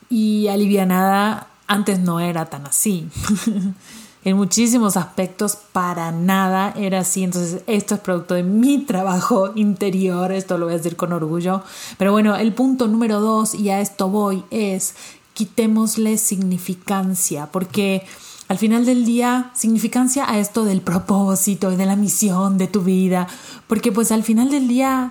y 0.09 0.49
alivianada, 0.49 1.49
antes 1.67 2.01
no 2.01 2.21
era 2.21 2.47
tan 2.47 2.67
así. 2.67 3.07
en 4.25 4.37
muchísimos 4.37 4.97
aspectos 4.97 5.59
para 5.73 6.11
nada 6.13 6.73
era 6.77 7.01
así. 7.01 7.25
Entonces, 7.25 7.63
esto 7.67 7.95
es 7.95 8.01
producto 8.01 8.35
de 8.35 8.43
mi 8.43 8.79
trabajo 8.79 9.53
interior, 9.55 10.33
esto 10.33 10.59
lo 10.59 10.67
voy 10.67 10.75
a 10.75 10.79
decir 10.79 10.97
con 10.97 11.13
orgullo. 11.13 11.63
Pero 11.99 12.13
bueno, 12.13 12.35
el 12.37 12.53
punto 12.53 12.89
número 12.89 13.21
dos, 13.21 13.55
y 13.55 13.71
a 13.71 13.81
esto 13.81 14.09
voy, 14.09 14.45
es 14.51 14.95
quitémosle 15.35 16.17
significancia, 16.17 17.47
porque 17.51 18.07
al 18.49 18.59
final 18.59 18.85
del 18.85 19.05
día, 19.05 19.51
significancia 19.55 20.31
a 20.31 20.39
esto 20.39 20.65
del 20.65 20.81
propósito 20.81 21.73
y 21.73 21.77
de 21.77 21.87
la 21.87 21.97
misión 21.97 22.59
de 22.59 22.67
tu 22.67 22.83
vida, 22.83 23.27
porque 23.67 23.91
pues 23.91 24.13
al 24.13 24.23
final 24.23 24.51
del 24.51 24.69
día 24.69 25.11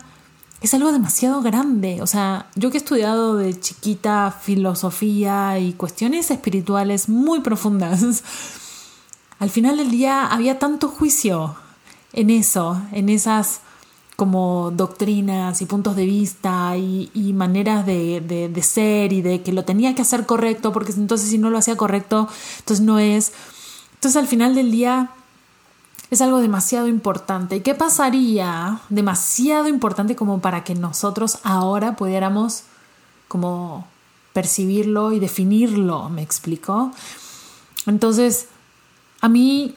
es 0.61 0.73
algo 0.73 0.91
demasiado 0.91 1.41
grande. 1.41 2.01
O 2.01 2.07
sea, 2.07 2.47
yo 2.55 2.71
que 2.71 2.77
he 2.77 2.79
estudiado 2.79 3.35
de 3.35 3.59
chiquita 3.59 4.31
filosofía 4.31 5.59
y 5.59 5.73
cuestiones 5.73 6.31
espirituales 6.31 7.09
muy 7.09 7.41
profundas, 7.41 8.23
al 9.43 9.49
final 9.49 9.75
del 9.75 9.91
día 9.91 10.25
había 10.25 10.57
tanto 10.57 10.87
juicio 10.87 11.57
en 12.13 12.29
eso, 12.29 12.81
en 12.93 13.09
esas 13.09 13.59
como 14.15 14.71
doctrinas 14.71 15.61
y 15.61 15.65
puntos 15.65 15.97
de 15.97 16.05
vista 16.05 16.77
y, 16.77 17.33
maneras 17.35 17.85
de, 17.85 18.53
ser 18.63 19.11
y 19.11 19.21
de 19.21 19.41
que 19.41 19.51
lo 19.51 19.65
tenía 19.65 19.95
que 19.95 20.01
hacer 20.01 20.25
correcto, 20.25 20.71
porque 20.71 20.93
entonces 20.93 21.29
si 21.29 21.37
no 21.39 21.49
lo 21.49 21.57
hacía 21.57 21.75
correcto, 21.75 22.29
entonces 22.59 22.85
no 22.85 22.99
es. 22.99 23.33
Entonces 23.95 24.15
al 24.15 24.29
final 24.29 24.55
del 24.55 24.71
día 24.71 25.09
es 26.09 26.21
algo 26.21 26.39
demasiado 26.39 26.87
importante. 26.87 27.57
¿Y 27.57 27.61
qué 27.61 27.75
pasaría? 27.75 28.79
Demasiado 28.87 29.67
importante 29.67 30.15
como 30.15 30.39
para 30.39 30.63
que 30.63 30.73
nosotros 30.73 31.39
ahora 31.43 31.97
pudiéramos 31.97 32.63
como 33.27 33.87
percibirlo 34.31 35.11
y 35.11 35.19
definirlo, 35.19 36.07
¿me 36.07 36.21
explico? 36.21 36.93
Entonces, 37.85 38.47
a 39.23 39.29
mí 39.29 39.73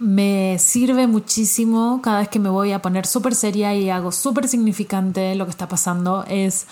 me 0.00 0.58
sirve 0.58 1.06
muchísimo 1.06 2.00
cada 2.02 2.18
vez 2.18 2.28
que 2.28 2.40
me 2.40 2.48
voy 2.48 2.72
a 2.72 2.82
poner 2.82 3.06
súper 3.06 3.36
seria 3.36 3.72
y 3.72 3.90
hago 3.90 4.10
súper 4.10 4.48
significante 4.48 5.36
lo 5.36 5.44
que 5.44 5.52
está 5.52 5.68
pasando 5.68 6.24
es, 6.28 6.66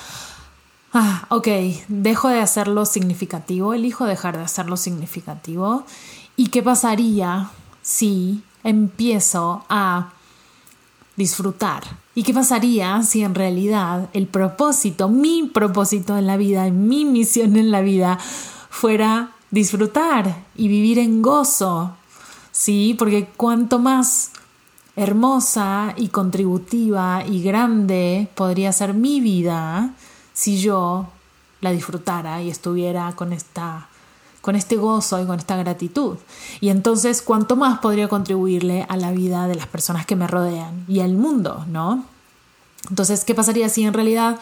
ah, 0.92 1.26
ok, 1.28 1.46
dejo 1.86 2.28
de 2.28 2.40
hacerlo 2.40 2.84
significativo, 2.84 3.74
elijo 3.74 4.06
dejar 4.06 4.36
de 4.36 4.42
hacerlo 4.42 4.76
significativo. 4.76 5.84
¿Y 6.34 6.48
qué 6.48 6.64
pasaría 6.64 7.48
si 7.80 8.42
empiezo 8.64 9.64
a 9.68 10.10
disfrutar? 11.14 11.84
¿Y 12.16 12.24
qué 12.24 12.34
pasaría 12.34 13.04
si 13.04 13.22
en 13.22 13.36
realidad 13.36 14.08
el 14.14 14.26
propósito, 14.26 15.08
mi 15.08 15.44
propósito 15.44 16.18
en 16.18 16.26
la 16.26 16.36
vida, 16.36 16.68
mi 16.72 17.04
misión 17.04 17.54
en 17.54 17.70
la 17.70 17.82
vida 17.82 18.18
fuera 18.68 19.30
disfrutar 19.52 20.44
y 20.56 20.66
vivir 20.66 20.98
en 20.98 21.22
gozo 21.22 21.94
¿sí? 22.56 22.94
Porque 22.98 23.28
cuanto 23.36 23.78
más 23.78 24.30
hermosa 24.96 25.92
y 25.96 26.08
contributiva 26.08 27.22
y 27.26 27.42
grande 27.42 28.28
podría 28.34 28.72
ser 28.72 28.94
mi 28.94 29.20
vida 29.20 29.90
si 30.32 30.58
yo 30.58 31.06
la 31.60 31.72
disfrutara 31.72 32.42
y 32.42 32.48
estuviera 32.48 33.12
con 33.14 33.32
esta 33.32 33.88
con 34.40 34.54
este 34.54 34.76
gozo 34.76 35.20
y 35.20 35.26
con 35.26 35.40
esta 35.40 35.56
gratitud. 35.56 36.18
Y 36.60 36.68
entonces, 36.68 37.20
cuanto 37.20 37.56
más 37.56 37.80
podría 37.80 38.06
contribuirle 38.06 38.86
a 38.88 38.96
la 38.96 39.10
vida 39.10 39.48
de 39.48 39.56
las 39.56 39.66
personas 39.66 40.06
que 40.06 40.14
me 40.14 40.28
rodean 40.28 40.84
y 40.86 41.00
al 41.00 41.14
mundo, 41.14 41.64
¿no? 41.66 42.04
Entonces, 42.88 43.24
¿qué 43.24 43.34
pasaría 43.34 43.68
si 43.68 43.82
en 43.82 43.92
realidad, 43.92 44.38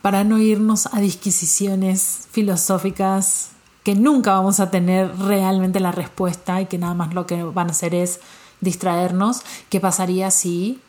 para 0.00 0.22
no 0.22 0.38
irnos 0.38 0.86
a 0.86 1.00
disquisiciones 1.00 2.28
filosóficas 2.30 3.51
que 3.82 3.94
nunca 3.94 4.32
vamos 4.32 4.60
a 4.60 4.70
tener 4.70 5.16
realmente 5.18 5.80
la 5.80 5.92
respuesta 5.92 6.60
y 6.60 6.66
que 6.66 6.78
nada 6.78 6.94
más 6.94 7.14
lo 7.14 7.26
que 7.26 7.42
van 7.42 7.68
a 7.68 7.72
hacer 7.72 7.94
es 7.94 8.20
distraernos, 8.60 9.42
¿qué 9.68 9.80
pasaría 9.80 10.30
si 10.30 10.80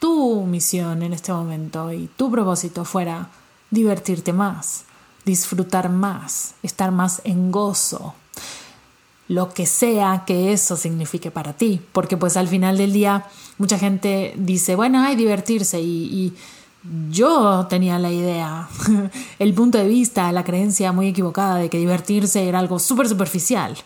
tu 0.00 0.44
misión 0.46 1.02
en 1.02 1.12
este 1.12 1.32
momento 1.32 1.92
y 1.92 2.08
tu 2.16 2.30
propósito 2.30 2.84
fuera 2.84 3.28
divertirte 3.70 4.32
más, 4.32 4.84
disfrutar 5.24 5.90
más, 5.90 6.54
estar 6.62 6.90
más 6.90 7.22
en 7.24 7.52
gozo? 7.52 8.14
Lo 9.28 9.54
que 9.54 9.64
sea 9.64 10.24
que 10.26 10.52
eso 10.52 10.76
signifique 10.76 11.30
para 11.30 11.52
ti, 11.52 11.80
porque 11.92 12.16
pues 12.16 12.36
al 12.36 12.48
final 12.48 12.78
del 12.78 12.92
día 12.92 13.26
mucha 13.58 13.78
gente 13.78 14.34
dice, 14.36 14.74
bueno, 14.74 15.00
hay 15.00 15.14
divertirse 15.14 15.80
y, 15.80 16.04
y 16.04 16.36
yo 17.10 17.66
tenía 17.68 17.98
la 17.98 18.10
idea, 18.10 18.68
el 19.38 19.54
punto 19.54 19.76
de 19.76 19.86
vista, 19.86 20.32
la 20.32 20.44
creencia 20.44 20.92
muy 20.92 21.08
equivocada 21.08 21.56
de 21.56 21.68
que 21.68 21.78
divertirse 21.78 22.48
era 22.48 22.58
algo 22.58 22.78
súper 22.78 23.08
superficial, 23.08 23.76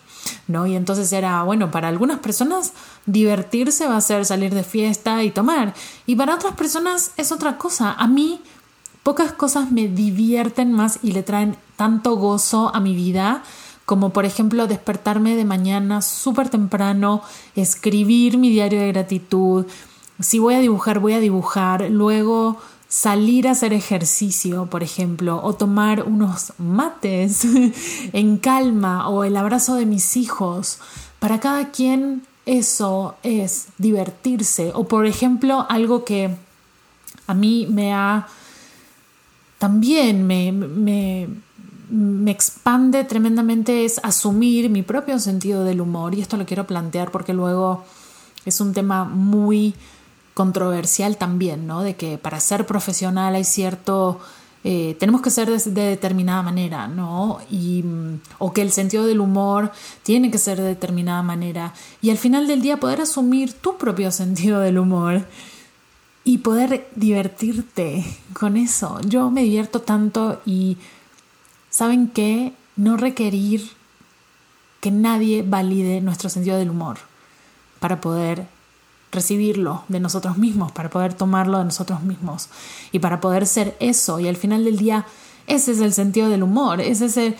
¿no? 0.47 0.65
Y 0.65 0.75
entonces 0.75 1.11
era, 1.11 1.43
bueno, 1.43 1.71
para 1.71 1.89
algunas 1.89 2.19
personas 2.19 2.73
divertirse 3.05 3.87
va 3.87 3.97
a 3.97 4.01
ser 4.01 4.25
salir 4.25 4.53
de 4.53 4.63
fiesta 4.63 5.23
y 5.23 5.31
tomar, 5.31 5.73
y 6.05 6.15
para 6.15 6.35
otras 6.35 6.55
personas 6.55 7.11
es 7.17 7.31
otra 7.33 7.57
cosa. 7.57 7.91
A 7.91 8.07
mí 8.07 8.41
pocas 9.03 9.33
cosas 9.33 9.71
me 9.71 9.87
divierten 9.87 10.71
más 10.71 10.99
y 11.03 11.11
le 11.11 11.23
traen 11.23 11.57
tanto 11.75 12.15
gozo 12.15 12.73
a 12.73 12.79
mi 12.79 12.95
vida 12.95 13.43
como 13.85 14.09
por 14.09 14.25
ejemplo 14.25 14.65
despertarme 14.65 15.35
de 15.35 15.45
mañana 15.45 16.01
súper 16.01 16.49
temprano, 16.49 17.21
escribir 17.55 18.39
mi 18.39 18.49
diario 18.49 18.79
de 18.79 18.87
gratitud, 18.87 19.67
si 20.19 20.39
voy 20.39 20.55
a 20.55 20.59
dibujar, 20.59 20.99
voy 20.99 21.13
a 21.13 21.19
dibujar, 21.19 21.89
luego 21.89 22.57
salir 22.87 23.47
a 23.47 23.51
hacer 23.51 23.73
ejercicio, 23.73 24.67
por 24.67 24.83
ejemplo, 24.83 25.41
o 25.43 25.53
tomar 25.53 26.03
unos 26.03 26.53
mates 26.57 27.45
en 28.13 28.37
calma, 28.37 29.09
o 29.09 29.23
el 29.23 29.37
abrazo 29.37 29.75
de 29.75 29.85
mis 29.85 30.17
hijos. 30.17 30.79
Para 31.19 31.39
cada 31.39 31.71
quien 31.71 32.23
eso 32.45 33.15
es 33.23 33.67
divertirse. 33.77 34.71
O 34.75 34.87
por 34.87 35.05
ejemplo, 35.05 35.65
algo 35.69 36.05
que 36.05 36.35
a 37.27 37.33
mí 37.33 37.67
me 37.69 37.93
ha 37.93 38.27
también 39.57 40.27
me, 40.27 40.51
me, 40.51 41.27
me 41.89 42.31
expande 42.31 43.03
tremendamente 43.03 43.85
es 43.85 43.99
asumir 44.03 44.69
mi 44.69 44.83
propio 44.83 45.17
sentido 45.19 45.63
del 45.63 45.81
humor. 45.81 46.13
Y 46.13 46.21
esto 46.21 46.37
lo 46.37 46.45
quiero 46.45 46.67
plantear 46.67 47.11
porque 47.11 47.33
luego 47.33 47.83
es 48.45 48.61
un 48.61 48.73
tema 48.73 49.05
muy 49.05 49.73
controversial 50.35 51.17
también, 51.17 51.65
¿no? 51.65 51.81
De 51.81 51.95
que 51.95 52.19
para 52.19 52.39
ser 52.39 52.67
profesional 52.67 53.33
hay 53.33 53.43
cierto... 53.43 54.19
Eh, 54.67 54.95
tenemos 54.99 55.21
que 55.21 55.29
ser 55.29 55.47
de, 55.49 55.81
determinada 55.81 56.41
manera, 56.41 56.87
¿no? 56.87 57.39
Y, 57.51 57.83
mm, 57.83 58.19
o 58.39 58.51
que 58.51 58.61
el 58.61 58.71
sentido 58.71 59.05
del 59.05 59.19
humor 59.19 59.71
tiene 60.03 60.31
que 60.31 60.39
ser 60.39 60.59
de 60.59 60.67
determinada 60.67 61.21
manera. 61.23 61.73
Y 62.01 62.09
al 62.09 62.17
final 62.17 62.47
del 62.47 62.61
día 62.61 62.77
poder 62.77 63.01
asumir 63.01 63.53
tu 63.53 63.77
propio 63.77 64.11
sentido 64.21 64.59
del 64.59 64.77
humor 64.77 65.25
y 66.25 66.39
poder 66.39 66.89
divertirte 66.95 68.03
con 68.33 68.57
eso. 68.57 68.99
Yo 69.07 69.31
me 69.31 69.43
divierto 69.43 69.81
tanto 69.81 70.41
y, 70.45 70.77
¿saben 71.69 72.09
qué? 72.09 72.53
No 72.75 72.97
requerir 72.97 73.71
que 74.81 74.91
nadie 74.91 75.43
valide 75.43 76.01
nuestro 76.01 76.29
sentido 76.29 76.57
del 76.57 76.71
humor 76.71 76.97
para 77.79 78.01
poder 78.01 78.47
recibirlo 79.15 79.83
de 79.87 79.99
nosotros 79.99 80.37
mismos, 80.37 80.71
para 80.71 80.89
poder 80.89 81.13
tomarlo 81.13 81.57
de 81.57 81.65
nosotros 81.65 82.03
mismos 82.03 82.49
y 82.91 82.99
para 82.99 83.19
poder 83.19 83.47
ser 83.47 83.75
eso. 83.79 84.19
Y 84.19 84.27
al 84.27 84.37
final 84.37 84.63
del 84.65 84.77
día, 84.77 85.05
ese 85.47 85.71
es 85.71 85.79
el 85.79 85.93
sentido 85.93 86.29
del 86.29 86.43
humor, 86.43 86.81
es 86.81 87.01
ese, 87.01 87.35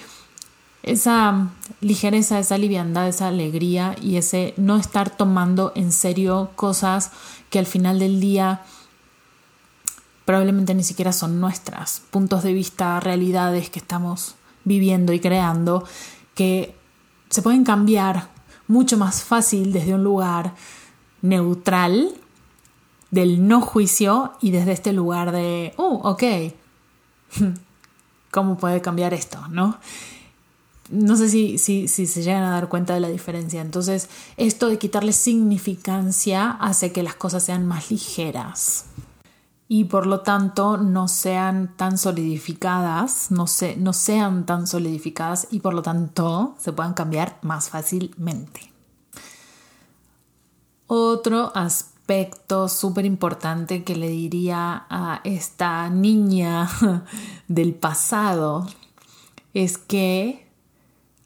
esa 0.83 1.49
ligereza, 1.81 2.39
esa 2.39 2.57
liviandad, 2.57 3.07
esa 3.07 3.27
alegría 3.27 3.95
y 4.01 4.17
ese 4.17 4.53
no 4.57 4.77
estar 4.77 5.09
tomando 5.09 5.71
en 5.75 5.91
serio 5.91 6.51
cosas 6.55 7.11
que 7.49 7.59
al 7.59 7.65
final 7.65 7.99
del 7.99 8.19
día 8.19 8.61
probablemente 10.25 10.73
ni 10.73 10.83
siquiera 10.83 11.13
son 11.13 11.39
nuestras, 11.39 12.01
puntos 12.09 12.43
de 12.43 12.53
vista, 12.53 12.99
realidades 12.99 13.69
que 13.69 13.79
estamos 13.79 14.35
viviendo 14.63 15.13
y 15.13 15.19
creando, 15.19 15.85
que 16.33 16.75
se 17.29 17.41
pueden 17.41 17.63
cambiar 17.63 18.29
mucho 18.67 18.97
más 18.97 19.23
fácil 19.23 19.71
desde 19.71 19.93
un 19.93 20.03
lugar 20.03 20.55
neutral 21.27 22.13
del 23.11 23.47
no 23.47 23.61
juicio 23.61 24.33
y 24.41 24.51
desde 24.51 24.73
este 24.73 24.93
lugar 24.93 25.31
de, 25.31 25.73
oh, 25.77 26.01
ok, 26.03 26.23
¿cómo 28.31 28.57
puede 28.57 28.81
cambiar 28.81 29.13
esto? 29.13 29.47
¿No? 29.49 29.77
No 30.89 31.15
sé 31.15 31.29
si, 31.29 31.57
si, 31.57 31.87
si, 31.87 32.05
se 32.05 32.21
llegan 32.21 32.43
a 32.43 32.51
dar 32.51 32.69
cuenta 32.69 32.93
de 32.93 32.99
la 32.99 33.07
diferencia. 33.07 33.61
Entonces, 33.61 34.07
esto 34.37 34.69
de 34.69 34.77
quitarle 34.77 35.13
significancia 35.13 36.51
hace 36.51 36.91
que 36.91 37.01
las 37.01 37.15
cosas 37.15 37.43
sean 37.43 37.65
más 37.65 37.89
ligeras 37.89 38.85
y 39.67 39.85
por 39.85 40.05
lo 40.05 40.21
tanto 40.21 40.77
no 40.77 41.07
sean 41.07 41.75
tan 41.75 41.97
solidificadas, 41.97 43.31
no, 43.31 43.45
no 43.77 43.93
sean 43.93 44.45
tan 44.45 44.67
solidificadas 44.67 45.47
y 45.49 45.59
por 45.59 45.73
lo 45.73 45.81
tanto 45.81 46.55
se 46.59 46.71
puedan 46.71 46.93
cambiar 46.93 47.39
más 47.41 47.69
fácilmente. 47.69 48.74
Otro 50.87 51.51
aspecto 51.55 52.69
súper 52.69 53.05
importante 53.05 53.83
que 53.83 53.95
le 53.95 54.09
diría 54.09 54.85
a 54.89 55.21
esta 55.23 55.89
niña 55.89 56.69
del 57.47 57.73
pasado 57.73 58.67
es 59.53 59.77
que 59.77 60.45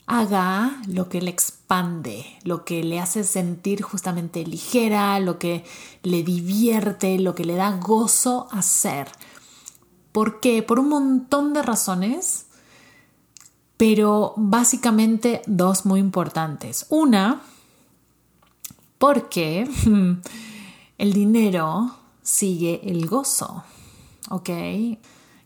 haga 0.09 0.81
lo 0.87 1.07
que 1.09 1.21
le 1.21 1.29
expande, 1.29 2.25
lo 2.43 2.65
que 2.65 2.83
le 2.83 2.99
hace 2.99 3.23
sentir 3.23 3.81
justamente 3.83 4.45
ligera, 4.45 5.19
lo 5.19 5.37
que 5.37 5.63
le 6.01 6.23
divierte, 6.23 7.19
lo 7.19 7.35
que 7.35 7.45
le 7.45 7.55
da 7.55 7.77
gozo 7.77 8.47
hacer. 8.51 9.07
¿Por 10.11 10.39
qué? 10.39 10.63
Por 10.63 10.79
un 10.79 10.89
montón 10.89 11.53
de 11.53 11.61
razones, 11.61 12.47
pero 13.77 14.33
básicamente 14.35 15.43
dos 15.45 15.85
muy 15.85 15.99
importantes. 15.99 16.87
Una, 16.89 17.43
porque 18.99 19.67
el 20.99 21.13
dinero 21.13 21.95
sigue 22.21 22.81
el 22.83 23.07
gozo, 23.07 23.63
¿ok? 24.29 24.49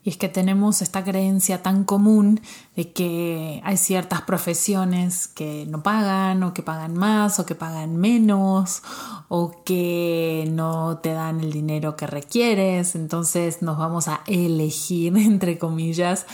Y 0.06 0.10
es 0.10 0.18
que 0.18 0.28
tenemos 0.28 0.82
esta 0.82 1.02
creencia 1.06 1.64
tan 1.64 1.86
común 1.86 2.42
de 2.76 2.92
que 2.92 3.62
hay 3.64 3.78
ciertas 3.78 4.24
profesiones 4.24 5.30
que 5.30 5.66
no 5.66 5.82
pagan 5.82 6.44
o 6.44 6.54
que 6.54 6.62
pagan 6.62 6.94
más 6.94 7.40
o 7.40 7.46
que 7.46 7.56
pagan 7.56 7.96
menos 7.96 8.84
o 9.30 9.64
que 9.64 10.46
no 10.52 10.98
te 10.98 11.14
dan 11.14 11.40
el 11.40 11.54
dinero 11.54 11.96
que 11.96 12.06
requieres. 12.06 12.96
Entonces 12.96 13.62
nos 13.62 13.78
vamos 13.78 14.10
a 14.10 14.24
elegir, 14.28 15.16
entre 15.18 15.58
comillas, 15.58 16.26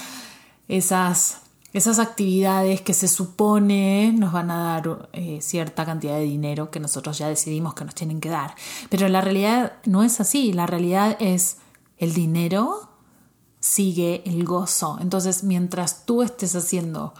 esas 0.68 1.42
esas 1.74 2.00
actividades 2.00 2.82
que 2.82 2.94
se 2.94 3.08
supone 3.08 4.14
nos 4.16 4.34
van 4.34 4.52
a 4.52 4.64
dar 4.64 5.10
eh, 5.14 5.40
cierta 5.42 5.86
cantidad 5.86 6.16
de 6.16 6.24
dinero 6.24 6.72
que 6.72 6.80
nosotros 6.80 7.18
ya 7.18 7.28
decidimos 7.28 7.74
que 7.74 7.86
nos 7.86 7.96
tienen 7.96 8.20
que 8.20 8.30
dar. 8.30 8.56
Pero 8.90 9.08
la 9.08 9.22
realidad 9.22 9.74
no 9.86 10.04
es 10.04 10.20
así, 10.20 10.54
la 10.54 10.66
realidad 10.66 11.18
es 11.20 11.58
el 11.98 12.14
dinero 12.14 12.90
sigue 13.60 14.24
el 14.26 14.46
gozo. 14.46 14.98
Entonces, 15.02 15.44
mientras 15.44 16.06
tú 16.06 16.24
estés 16.24 16.56
haciendo 16.56 17.14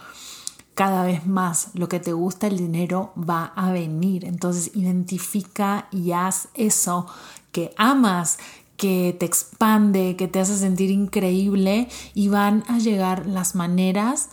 cada 0.74 1.04
vez 1.04 1.26
más 1.26 1.68
lo 1.74 1.88
que 1.88 2.00
te 2.00 2.12
gusta, 2.12 2.46
el 2.46 2.56
dinero 2.56 3.12
va 3.16 3.52
a 3.56 3.72
venir. 3.72 4.24
Entonces, 4.24 4.70
identifica 4.74 5.88
y 5.90 6.12
haz 6.12 6.48
eso 6.54 7.06
que 7.52 7.74
amas, 7.76 8.38
que 8.80 9.14
te 9.20 9.26
expande, 9.26 10.16
que 10.16 10.26
te 10.26 10.40
hace 10.40 10.56
sentir 10.56 10.90
increíble 10.90 11.90
y 12.14 12.28
van 12.28 12.64
a 12.66 12.78
llegar 12.78 13.26
las 13.26 13.54
maneras 13.54 14.30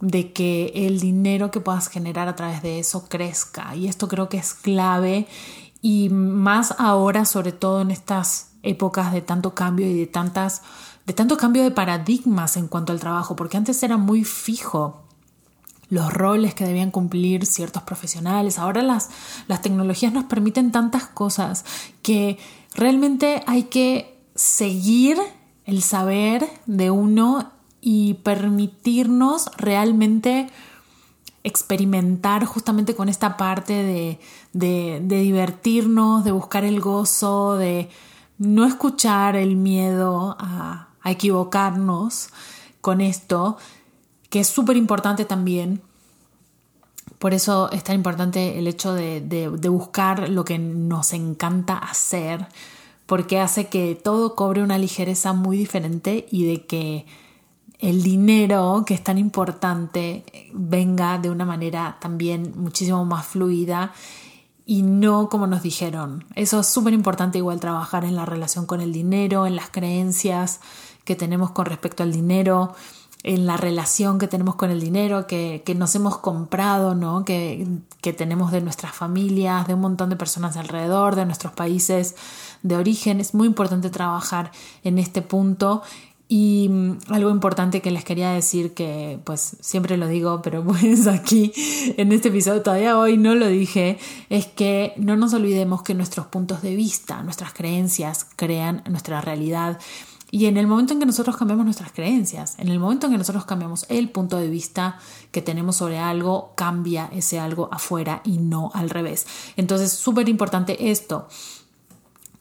de 0.00 0.32
que 0.32 0.72
el 0.74 0.98
dinero 0.98 1.52
que 1.52 1.60
puedas 1.60 1.86
generar 1.86 2.26
a 2.26 2.34
través 2.34 2.62
de 2.62 2.80
eso 2.80 3.08
crezca. 3.08 3.76
Y 3.76 3.86
esto 3.86 4.08
creo 4.08 4.28
que 4.28 4.38
es 4.38 4.54
clave 4.54 5.28
y 5.80 6.08
más 6.08 6.74
ahora, 6.78 7.24
sobre 7.24 7.52
todo 7.52 7.80
en 7.80 7.92
estas 7.92 8.48
épocas 8.64 9.12
de 9.12 9.20
tanto 9.20 9.54
cambio 9.54 9.86
y 9.86 9.94
de 9.94 10.06
tantas 10.08 10.62
de 11.06 11.12
tanto 11.12 11.36
cambio 11.36 11.62
de 11.62 11.70
paradigmas 11.70 12.56
en 12.56 12.66
cuanto 12.66 12.90
al 12.90 12.98
trabajo, 12.98 13.36
porque 13.36 13.56
antes 13.56 13.80
era 13.84 13.96
muy 13.96 14.24
fijo 14.24 15.04
los 15.88 16.12
roles 16.12 16.54
que 16.54 16.64
debían 16.64 16.90
cumplir 16.90 17.46
ciertos 17.46 17.84
profesionales. 17.84 18.58
Ahora 18.58 18.82
las, 18.82 19.10
las 19.46 19.62
tecnologías 19.62 20.12
nos 20.12 20.24
permiten 20.24 20.72
tantas 20.72 21.04
cosas 21.04 21.64
que 22.02 22.38
realmente 22.76 23.42
hay 23.46 23.64
que 23.64 24.18
seguir 24.34 25.18
el 25.64 25.82
saber 25.82 26.48
de 26.66 26.90
uno 26.90 27.50
y 27.80 28.14
permitirnos 28.14 29.50
realmente 29.56 30.48
experimentar 31.42 32.44
justamente 32.44 32.94
con 32.94 33.08
esta 33.08 33.36
parte 33.36 33.72
de, 33.72 34.20
de, 34.52 35.20
divertirnos, 35.20 36.24
de 36.24 36.32
buscar 36.32 36.64
el 36.64 36.80
gozo, 36.80 37.56
de 37.56 37.88
no 38.38 38.66
escuchar 38.66 39.36
el 39.36 39.56
miedo 39.56 40.36
a, 40.38 40.88
a 41.00 41.10
equivocarnos 41.10 42.30
con 42.80 43.00
esto, 43.00 43.56
que 44.28 44.40
es 44.40 44.48
súper 44.48 44.76
importante 44.76 45.24
también 45.24 45.80
por 47.18 47.34
eso 47.34 47.70
es 47.72 47.82
tan 47.82 47.96
importante 47.96 48.58
el 48.58 48.66
hecho 48.66 48.92
de, 48.92 49.48
buscar 49.68 50.28
lo 50.28 50.44
que 50.44 50.58
nos 50.58 51.12
encanta 51.12 51.78
hacer, 51.78 52.46
porque 53.06 53.40
hace 53.40 53.68
que 53.68 53.94
todo 53.94 54.34
cobre 54.34 54.62
una 54.62 54.78
ligereza 54.78 55.32
muy 55.32 55.56
diferente 55.56 56.26
y 56.30 56.44
de 56.44 56.66
que 56.66 57.06
el 57.78 58.02
dinero, 58.02 58.84
que 58.86 58.94
es 58.94 59.04
tan 59.04 59.18
importante, 59.18 60.24
venga 60.52 61.18
de 61.18 61.30
una 61.30 61.44
manera 61.44 61.98
también 62.00 62.52
muchísimo 62.56 63.04
más 63.04 63.26
fluida 63.26 63.92
y 64.64 64.82
no 64.82 65.28
como 65.28 65.46
nos 65.46 65.62
dijeron. 65.62 66.24
Eso 66.34 66.60
es 66.60 66.66
súper 66.66 66.92
importante 66.92 67.38
igual 67.38 67.60
trabajar 67.60 68.04
en 68.04 68.16
la 68.16 68.26
relación 68.26 68.66
con 68.66 68.80
el 68.80 68.92
dinero, 68.92 69.46
en 69.46 69.56
las 69.56 69.70
creencias 69.70 70.60
que 71.04 71.14
tenemos 71.14 71.52
con 71.52 71.66
respecto 71.66 72.02
al 72.02 72.12
dinero, 72.12 72.74
en 73.22 73.46
la 73.46 73.56
relación 73.56 74.18
que 74.18 74.28
tenemos 74.28 74.54
con 74.54 74.70
el 74.70 74.80
dinero, 74.80 75.26
que, 75.26 75.62
nos 75.76 75.94
hemos 75.94 76.18
comprado, 76.18 76.94
¿no? 76.94 77.24
Que, 77.24 77.66
que, 78.00 78.12
tenemos 78.12 78.52
de 78.52 78.60
nuestras 78.60 78.94
familias, 78.94 79.66
de 79.66 79.74
un 79.74 79.80
montón 79.80 80.10
de 80.10 80.16
personas 80.16 80.56
alrededor, 80.56 81.16
de 81.16 81.26
nuestros 81.26 81.52
países 81.52 82.14
de 82.62 82.76
origen. 82.76 83.20
Es 83.20 83.34
muy 83.34 83.48
importante 83.48 83.90
trabajar 83.90 84.52
en 84.84 84.98
este 84.98 85.22
punto. 85.22 85.82
Y 86.28 86.68
mm, 86.70 86.98
algo 87.08 87.30
importante 87.30 87.80
que 87.80 87.90
les 87.90 88.04
quería 88.04 88.30
decir, 88.30 88.74
que 88.74 89.20
pues 89.24 89.56
siempre 89.60 89.96
lo 89.96 90.08
digo, 90.08 90.42
pero 90.42 90.64
pues 90.66 91.06
aquí 91.06 91.52
en 91.96 92.12
este 92.12 92.28
episodio 92.28 92.62
todavía 92.62 92.98
hoy 92.98 93.16
no 93.16 93.34
lo 93.34 93.46
dije, 93.46 93.98
es 94.28 94.46
que 94.46 94.92
no 94.96 95.16
nos 95.16 95.34
olvidemos 95.34 95.82
que 95.82 95.94
nuestros 95.94 96.26
puntos 96.26 96.62
de 96.62 96.74
vista, 96.74 97.22
nuestras 97.22 97.52
creencias 97.52 98.26
crean 98.36 98.82
nuestra 98.88 99.20
realidad 99.20 99.78
y 100.30 100.46
en 100.46 100.56
el 100.56 100.66
momento 100.66 100.92
en 100.92 100.98
que 100.98 101.06
nosotros 101.06 101.36
cambiamos 101.36 101.64
nuestras 101.64 101.92
creencias, 101.92 102.58
en 102.58 102.68
el 102.68 102.80
momento 102.80 103.06
en 103.06 103.12
que 103.12 103.18
nosotros 103.18 103.44
cambiamos 103.44 103.86
el 103.88 104.10
punto 104.10 104.38
de 104.38 104.48
vista 104.48 104.98
que 105.30 105.40
tenemos 105.40 105.76
sobre 105.76 105.98
algo, 105.98 106.52
cambia 106.56 107.08
ese 107.12 107.38
algo 107.38 107.68
afuera 107.70 108.22
y 108.24 108.38
no 108.38 108.70
al 108.74 108.90
revés. 108.90 109.26
Entonces, 109.56 109.92
súper 109.92 110.28
importante 110.28 110.90
esto. 110.90 111.28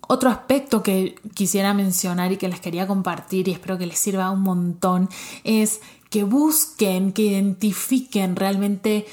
Otro 0.08 0.30
aspecto 0.30 0.84
que 0.84 1.16
quisiera 1.34 1.74
mencionar 1.74 2.32
y 2.32 2.38
que 2.38 2.48
les 2.48 2.60
quería 2.60 2.88
compartir 2.88 3.48
y 3.48 3.52
espero 3.52 3.78
que 3.78 3.88
les 3.88 3.98
sirva 3.98 4.32
un 4.32 4.42
montón 4.42 5.10
es 5.44 5.82
que 6.10 6.24
busquen, 6.24 7.12
que 7.12 7.24
identifiquen 7.24 8.36
realmente 8.36 9.08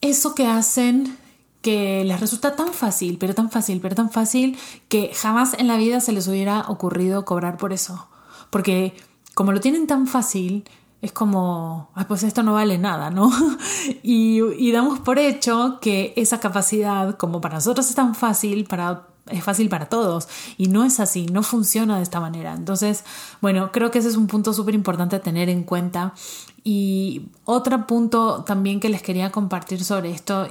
eso 0.00 0.34
que 0.34 0.46
hacen 0.46 1.16
que 1.66 2.04
les 2.04 2.20
resulta 2.20 2.54
tan 2.54 2.72
fácil, 2.72 3.18
pero 3.18 3.34
tan 3.34 3.50
fácil, 3.50 3.80
pero 3.80 3.96
tan 3.96 4.08
fácil 4.08 4.56
que 4.88 5.10
jamás 5.12 5.54
en 5.54 5.66
la 5.66 5.76
vida 5.76 5.98
se 5.98 6.12
les 6.12 6.28
hubiera 6.28 6.60
ocurrido 6.68 7.24
cobrar 7.24 7.56
por 7.56 7.72
eso. 7.72 8.06
Porque 8.50 8.94
como 9.34 9.50
lo 9.50 9.58
tienen 9.58 9.88
tan 9.88 10.06
fácil, 10.06 10.62
es 11.02 11.10
como, 11.10 11.90
pues 12.06 12.22
esto 12.22 12.44
no 12.44 12.52
vale 12.52 12.78
nada, 12.78 13.10
¿no? 13.10 13.32
y, 14.04 14.42
y, 14.64 14.70
damos 14.70 15.00
por 15.00 15.18
hecho 15.18 15.78
que 15.80 16.12
esa 16.14 16.38
capacidad, 16.38 17.16
como 17.16 17.40
para 17.40 17.56
nosotros 17.56 17.88
es 17.88 17.96
tan 17.96 18.14
fácil, 18.14 18.64
para, 18.66 19.08
es 19.26 19.42
fácil 19.42 19.68
para 19.68 19.86
todos. 19.86 20.28
Y 20.56 20.68
no 20.68 20.84
es 20.84 21.00
así, 21.00 21.26
no 21.26 21.42
funciona 21.42 21.96
de 21.96 22.04
esta 22.04 22.20
manera. 22.20 22.54
Entonces, 22.54 23.02
bueno, 23.40 23.72
creo 23.72 23.90
que 23.90 23.98
ese 23.98 24.08
es 24.08 24.16
un 24.16 24.28
punto 24.28 24.52
súper 24.52 24.76
importante 24.76 25.16
a 25.16 25.20
tener 25.20 25.48
en 25.48 25.64
cuenta. 25.64 26.14
Y 26.62 27.26
otro 27.44 27.88
punto 27.88 28.44
también 28.44 28.78
que 28.78 28.88
les 28.88 29.02
quería 29.02 29.32
compartir 29.32 29.82
sobre 29.82 30.12
esto 30.12 30.46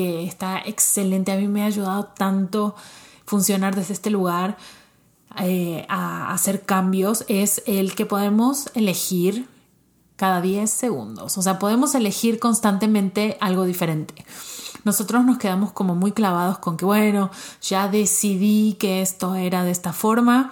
que 0.00 0.24
está 0.24 0.62
excelente. 0.64 1.30
A 1.30 1.36
mí 1.36 1.46
me 1.46 1.62
ha 1.62 1.66
ayudado 1.66 2.04
tanto 2.04 2.74
funcionar 3.26 3.76
desde 3.76 3.92
este 3.92 4.08
lugar 4.08 4.56
eh, 5.38 5.84
a 5.90 6.32
hacer 6.32 6.62
cambios. 6.62 7.26
Es 7.28 7.62
el 7.66 7.94
que 7.94 8.06
podemos 8.06 8.70
elegir 8.72 9.46
cada 10.16 10.40
10 10.40 10.70
segundos. 10.70 11.36
O 11.36 11.42
sea, 11.42 11.58
podemos 11.58 11.94
elegir 11.94 12.38
constantemente 12.38 13.36
algo 13.42 13.66
diferente. 13.66 14.24
Nosotros 14.84 15.22
nos 15.26 15.36
quedamos 15.36 15.70
como 15.72 15.94
muy 15.94 16.12
clavados 16.12 16.56
con 16.60 16.78
que, 16.78 16.86
bueno, 16.86 17.30
ya 17.60 17.86
decidí 17.88 18.78
que 18.80 19.02
esto 19.02 19.34
era 19.34 19.64
de 19.64 19.70
esta 19.70 19.92
forma 19.92 20.50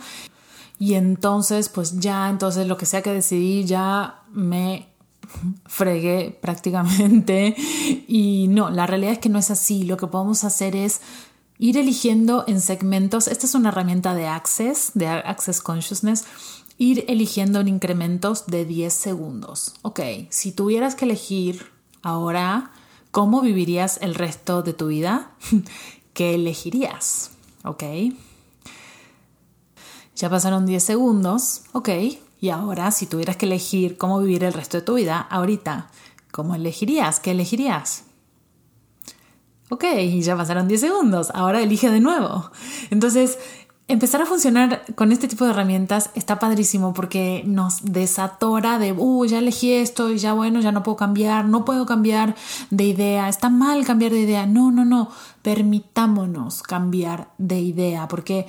y 0.78 0.92
entonces, 0.92 1.70
pues 1.70 1.98
ya, 2.00 2.28
entonces 2.28 2.66
lo 2.66 2.76
que 2.76 2.84
sea 2.84 3.00
que 3.00 3.14
decidí, 3.14 3.64
ya 3.64 4.20
me 4.30 4.90
fregué 5.66 6.36
prácticamente. 6.40 7.54
Y 8.06 8.46
no, 8.48 8.70
la 8.70 8.86
realidad 8.86 9.12
es 9.12 9.18
que 9.18 9.28
no 9.28 9.38
es 9.38 9.50
así. 9.50 9.84
Lo 9.84 9.96
que 9.96 10.06
podemos 10.06 10.44
hacer 10.44 10.76
es 10.76 11.00
ir 11.58 11.76
eligiendo 11.76 12.44
en 12.46 12.60
segmentos. 12.60 13.28
Esta 13.28 13.46
es 13.46 13.54
una 13.54 13.70
herramienta 13.70 14.14
de 14.14 14.26
Access, 14.26 14.92
de 14.94 15.06
Access 15.06 15.60
Consciousness. 15.60 16.24
ir 16.80 17.04
eligiendo 17.08 17.58
en 17.58 17.66
incrementos 17.66 18.46
de 18.46 18.64
10 18.64 18.94
segundos. 18.94 19.74
Ok, 19.82 20.00
si 20.30 20.52
tuvieras 20.52 20.94
que 20.94 21.06
elegir 21.06 21.72
ahora 22.02 22.70
cómo 23.10 23.40
vivirías 23.40 23.98
el 24.00 24.14
resto 24.14 24.62
de 24.62 24.74
tu 24.74 24.86
vida, 24.86 25.32
¿qué 26.12 26.34
elegirías? 26.36 27.32
Ok. 27.64 27.82
Ya 30.14 30.30
pasaron 30.30 30.66
10 30.66 30.82
segundos, 30.82 31.62
ok. 31.72 31.88
Y 32.40 32.50
ahora, 32.50 32.90
si 32.90 33.06
tuvieras 33.06 33.36
que 33.36 33.46
elegir 33.46 33.96
cómo 33.96 34.20
vivir 34.20 34.44
el 34.44 34.52
resto 34.52 34.78
de 34.78 34.82
tu 34.82 34.94
vida, 34.94 35.20
ahorita, 35.20 35.88
¿cómo 36.30 36.54
elegirías? 36.54 37.20
¿Qué 37.20 37.32
elegirías? 37.32 38.04
Ok, 39.70 39.84
ya 40.20 40.36
pasaron 40.36 40.68
10 40.68 40.80
segundos, 40.80 41.30
ahora 41.34 41.60
elige 41.60 41.90
de 41.90 42.00
nuevo. 42.00 42.50
Entonces, 42.90 43.38
empezar 43.88 44.22
a 44.22 44.26
funcionar 44.26 44.84
con 44.94 45.12
este 45.12 45.28
tipo 45.28 45.44
de 45.44 45.50
herramientas 45.50 46.10
está 46.14 46.38
padrísimo 46.38 46.94
porque 46.94 47.42
nos 47.46 47.84
desatora 47.84 48.78
de, 48.78 48.92
uh, 48.92 49.24
ya 49.26 49.38
elegí 49.38 49.72
esto 49.72 50.10
y 50.10 50.18
ya 50.18 50.32
bueno, 50.32 50.60
ya 50.60 50.72
no 50.72 50.82
puedo 50.82 50.96
cambiar, 50.96 51.46
no 51.46 51.64
puedo 51.64 51.86
cambiar 51.86 52.34
de 52.70 52.84
idea, 52.84 53.28
está 53.28 53.50
mal 53.50 53.84
cambiar 53.84 54.12
de 54.12 54.20
idea. 54.20 54.46
No, 54.46 54.70
no, 54.70 54.84
no, 54.84 55.10
permitámonos 55.42 56.62
cambiar 56.62 57.28
de 57.38 57.60
idea 57.60 58.08
porque 58.08 58.46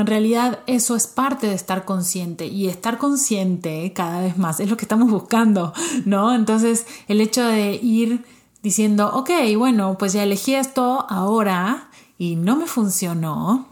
en 0.00 0.06
realidad 0.06 0.60
eso 0.66 0.96
es 0.96 1.06
parte 1.06 1.46
de 1.46 1.54
estar 1.54 1.84
consciente 1.84 2.46
y 2.46 2.68
estar 2.68 2.98
consciente 2.98 3.92
cada 3.92 4.20
vez 4.20 4.36
más 4.38 4.60
es 4.60 4.70
lo 4.70 4.76
que 4.76 4.84
estamos 4.84 5.10
buscando, 5.10 5.72
¿no? 6.04 6.34
Entonces 6.34 6.86
el 7.08 7.20
hecho 7.20 7.44
de 7.44 7.74
ir 7.74 8.24
diciendo, 8.62 9.10
ok, 9.14 9.30
bueno, 9.56 9.96
pues 9.98 10.12
ya 10.12 10.22
elegí 10.22 10.54
esto 10.54 11.06
ahora 11.08 11.90
y 12.18 12.36
no 12.36 12.56
me 12.56 12.66
funcionó, 12.66 13.68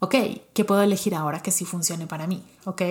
ok, 0.00 0.14
¿qué 0.54 0.64
puedo 0.64 0.82
elegir 0.82 1.14
ahora 1.14 1.42
que 1.42 1.50
sí 1.50 1.64
funcione 1.64 2.06
para 2.06 2.26
mí? 2.26 2.42
¿Ok? 2.64 2.82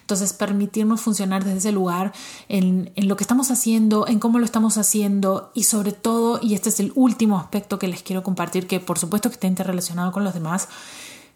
Entonces 0.00 0.32
permitirnos 0.32 1.00
funcionar 1.00 1.44
desde 1.44 1.58
ese 1.58 1.72
lugar 1.72 2.12
en, 2.48 2.92
en, 2.96 3.08
lo 3.08 3.16
que 3.16 3.24
estamos 3.24 3.50
haciendo, 3.50 4.06
en 4.06 4.18
cómo 4.18 4.38
lo 4.38 4.44
estamos 4.44 4.78
haciendo 4.78 5.50
y 5.54 5.64
sobre 5.64 5.92
todo, 5.92 6.38
y 6.42 6.54
este 6.54 6.68
es 6.68 6.80
el 6.80 6.92
último 6.94 7.38
aspecto 7.38 7.78
que 7.78 7.88
les 7.88 8.02
quiero 8.02 8.22
compartir, 8.22 8.66
que 8.66 8.80
por 8.80 8.98
supuesto 8.98 9.28
que 9.28 9.34
está 9.34 9.46
interrelacionado 9.46 10.12
con 10.12 10.24
los 10.24 10.34
demás, 10.34 10.68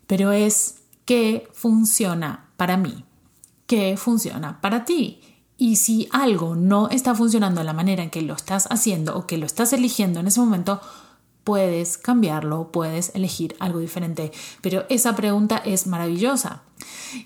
pero 0.09 0.33
es 0.33 0.79
qué 1.05 1.47
funciona 1.53 2.51
para 2.57 2.77
mí, 2.77 3.05
qué 3.69 3.97
funciona 3.97 4.61
para 4.61 4.85
ti. 4.85 5.21
Y 5.57 5.77
si 5.77 6.09
algo 6.11 6.57
no 6.57 6.89
está 6.89 7.15
funcionando 7.15 7.61
de 7.61 7.65
la 7.65 7.73
manera 7.73 8.03
en 8.03 8.11
que 8.11 8.23
lo 8.23 8.35
estás 8.35 8.67
haciendo 8.71 9.17
o 9.17 9.27
que 9.27 9.37
lo 9.37 9.47
estás 9.47 9.73
eligiendo 9.73 10.19
en 10.19 10.27
ese 10.27 10.41
momento, 10.41 10.81
puedes 11.45 11.99
cambiarlo, 11.99 12.73
puedes 12.73 13.15
elegir 13.15 13.55
algo 13.59 13.81
diferente. 13.81 14.33
Pero 14.61 14.87
esa 14.89 15.15
pregunta 15.15 15.59
es 15.59 15.87
maravillosa. 15.87 16.63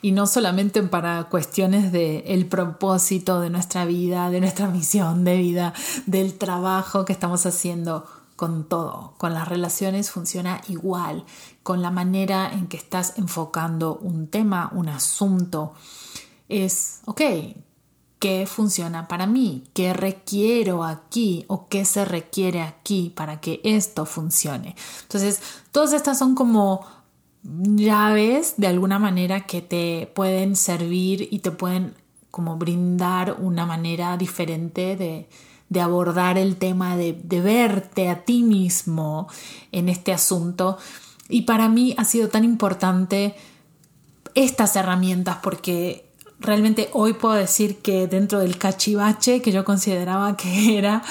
Y 0.00 0.12
no 0.12 0.26
solamente 0.26 0.82
para 0.82 1.24
cuestiones 1.24 1.92
del 1.92 2.22
el 2.26 2.46
propósito 2.46 3.40
de 3.40 3.50
nuestra 3.50 3.84
vida, 3.84 4.30
de 4.30 4.40
nuestra 4.40 4.68
misión 4.68 5.24
de 5.24 5.36
vida, 5.36 5.74
del 6.06 6.34
trabajo 6.34 7.04
que 7.04 7.12
estamos 7.12 7.46
haciendo 7.46 8.06
con 8.42 8.64
todo, 8.64 9.14
con 9.18 9.34
las 9.34 9.46
relaciones 9.46 10.10
funciona 10.10 10.62
igual, 10.66 11.24
con 11.62 11.80
la 11.80 11.92
manera 11.92 12.50
en 12.52 12.66
que 12.66 12.76
estás 12.76 13.16
enfocando 13.16 13.94
un 14.02 14.26
tema, 14.26 14.68
un 14.74 14.88
asunto. 14.88 15.74
Es, 16.48 17.02
ok, 17.04 17.20
¿qué 18.18 18.48
funciona 18.48 19.06
para 19.06 19.28
mí? 19.28 19.62
¿Qué 19.74 19.92
requiero 19.92 20.82
aquí 20.82 21.44
o 21.46 21.68
qué 21.68 21.84
se 21.84 22.04
requiere 22.04 22.62
aquí 22.62 23.12
para 23.14 23.40
que 23.40 23.60
esto 23.62 24.06
funcione? 24.06 24.74
Entonces, 25.02 25.40
todas 25.70 25.92
estas 25.92 26.18
son 26.18 26.34
como 26.34 26.84
llaves 27.44 28.54
de 28.56 28.66
alguna 28.66 28.98
manera 28.98 29.46
que 29.46 29.62
te 29.62 30.10
pueden 30.16 30.56
servir 30.56 31.28
y 31.30 31.38
te 31.38 31.52
pueden 31.52 31.94
como 32.32 32.56
brindar 32.56 33.36
una 33.38 33.66
manera 33.66 34.16
diferente 34.16 34.96
de, 34.96 35.28
de 35.72 35.80
abordar 35.80 36.36
el 36.36 36.56
tema, 36.56 36.96
de, 36.96 37.18
de 37.22 37.40
verte 37.40 38.08
a 38.08 38.24
ti 38.24 38.42
mismo 38.42 39.28
en 39.72 39.88
este 39.88 40.12
asunto. 40.12 40.76
Y 41.28 41.42
para 41.42 41.68
mí 41.68 41.94
ha 41.96 42.04
sido 42.04 42.28
tan 42.28 42.44
importante 42.44 43.34
estas 44.34 44.76
herramientas 44.76 45.38
porque 45.42 46.10
realmente 46.40 46.90
hoy 46.92 47.14
puedo 47.14 47.34
decir 47.34 47.78
que 47.78 48.06
dentro 48.06 48.40
del 48.40 48.58
cachivache 48.58 49.40
que 49.40 49.52
yo 49.52 49.64
consideraba 49.64 50.36
que 50.36 50.78
era, 50.78 51.02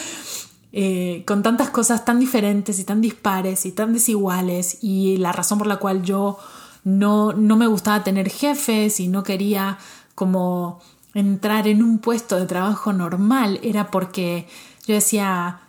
eh, 0.74 1.24
con 1.26 1.42
tantas 1.42 1.70
cosas 1.72 2.06
tan 2.06 2.20
diferentes 2.20 2.78
y 2.80 2.84
tan 2.84 3.02
dispares 3.02 3.66
y 3.66 3.72
tan 3.72 3.94
desiguales 3.94 4.78
y 4.84 5.18
la 5.18 5.32
razón 5.32 5.58
por 5.58 5.68
la 5.68 5.78
cual 5.78 6.04
yo 6.04 6.38
no, 6.84 7.34
no 7.34 7.58
me 7.58 7.68
gustaba 7.68 8.04
tener 8.04 8.30
jefes 8.30 9.00
y 9.00 9.08
no 9.08 9.24
quería 9.24 9.80
como 10.14 10.82
entrar 11.14 11.68
en 11.68 11.84
un 11.84 12.00
puesto 12.00 12.38
de 12.38 12.46
trabajo 12.46 12.94
normal 12.94 13.60
era 13.64 13.92
porque 13.92 14.48
yo 14.86 14.96
decía, 14.96 15.62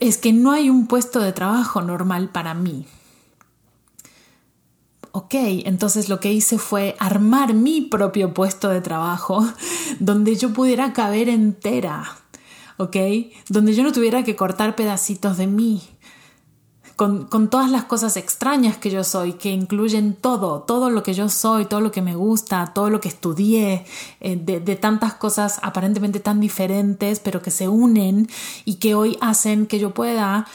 es 0.00 0.18
que 0.18 0.32
no 0.32 0.52
hay 0.52 0.70
un 0.70 0.86
puesto 0.86 1.20
de 1.20 1.32
trabajo 1.32 1.82
normal 1.82 2.28
para 2.28 2.54
mí. 2.54 2.86
Ok, 5.14 5.34
entonces 5.34 6.08
lo 6.08 6.20
que 6.20 6.32
hice 6.32 6.58
fue 6.58 6.96
armar 6.98 7.52
mi 7.52 7.82
propio 7.82 8.32
puesto 8.32 8.70
de 8.70 8.80
trabajo 8.80 9.46
donde 10.00 10.36
yo 10.36 10.52
pudiera 10.54 10.94
caber 10.94 11.28
entera, 11.28 12.16
¿ok? 12.78 12.96
Donde 13.48 13.74
yo 13.74 13.82
no 13.82 13.92
tuviera 13.92 14.24
que 14.24 14.36
cortar 14.36 14.74
pedacitos 14.74 15.36
de 15.36 15.46
mí, 15.46 15.82
con, 17.28 17.50
todas 17.50 17.68
las 17.68 17.84
cosas 17.84 18.16
extrañas 18.16 18.76
que 18.76 18.88
yo 18.88 19.02
soy, 19.02 19.32
que 19.32 19.50
incluyen 19.50 20.14
todo, 20.14 20.60
todo 20.60 20.88
lo 20.88 21.02
que 21.02 21.14
yo 21.14 21.28
soy, 21.28 21.64
todo 21.64 21.80
lo 21.80 21.90
que 21.90 22.00
me 22.00 22.14
gusta, 22.14 22.72
todo 22.72 22.90
lo 22.90 23.00
que 23.00 23.08
estudié, 23.08 23.84
eh, 24.20 24.36
de, 24.36 24.60
de 24.60 24.76
tantas 24.76 25.14
cosas 25.14 25.58
aparentemente 25.62 26.20
tan 26.20 26.38
diferentes, 26.38 27.18
pero 27.18 27.42
que 27.42 27.50
se 27.50 27.68
unen 27.68 28.28
y 28.64 28.76
que 28.76 28.94
hoy 28.94 29.18
hacen 29.20 29.66
que 29.66 29.80
yo 29.80 29.92
pueda 29.92 30.46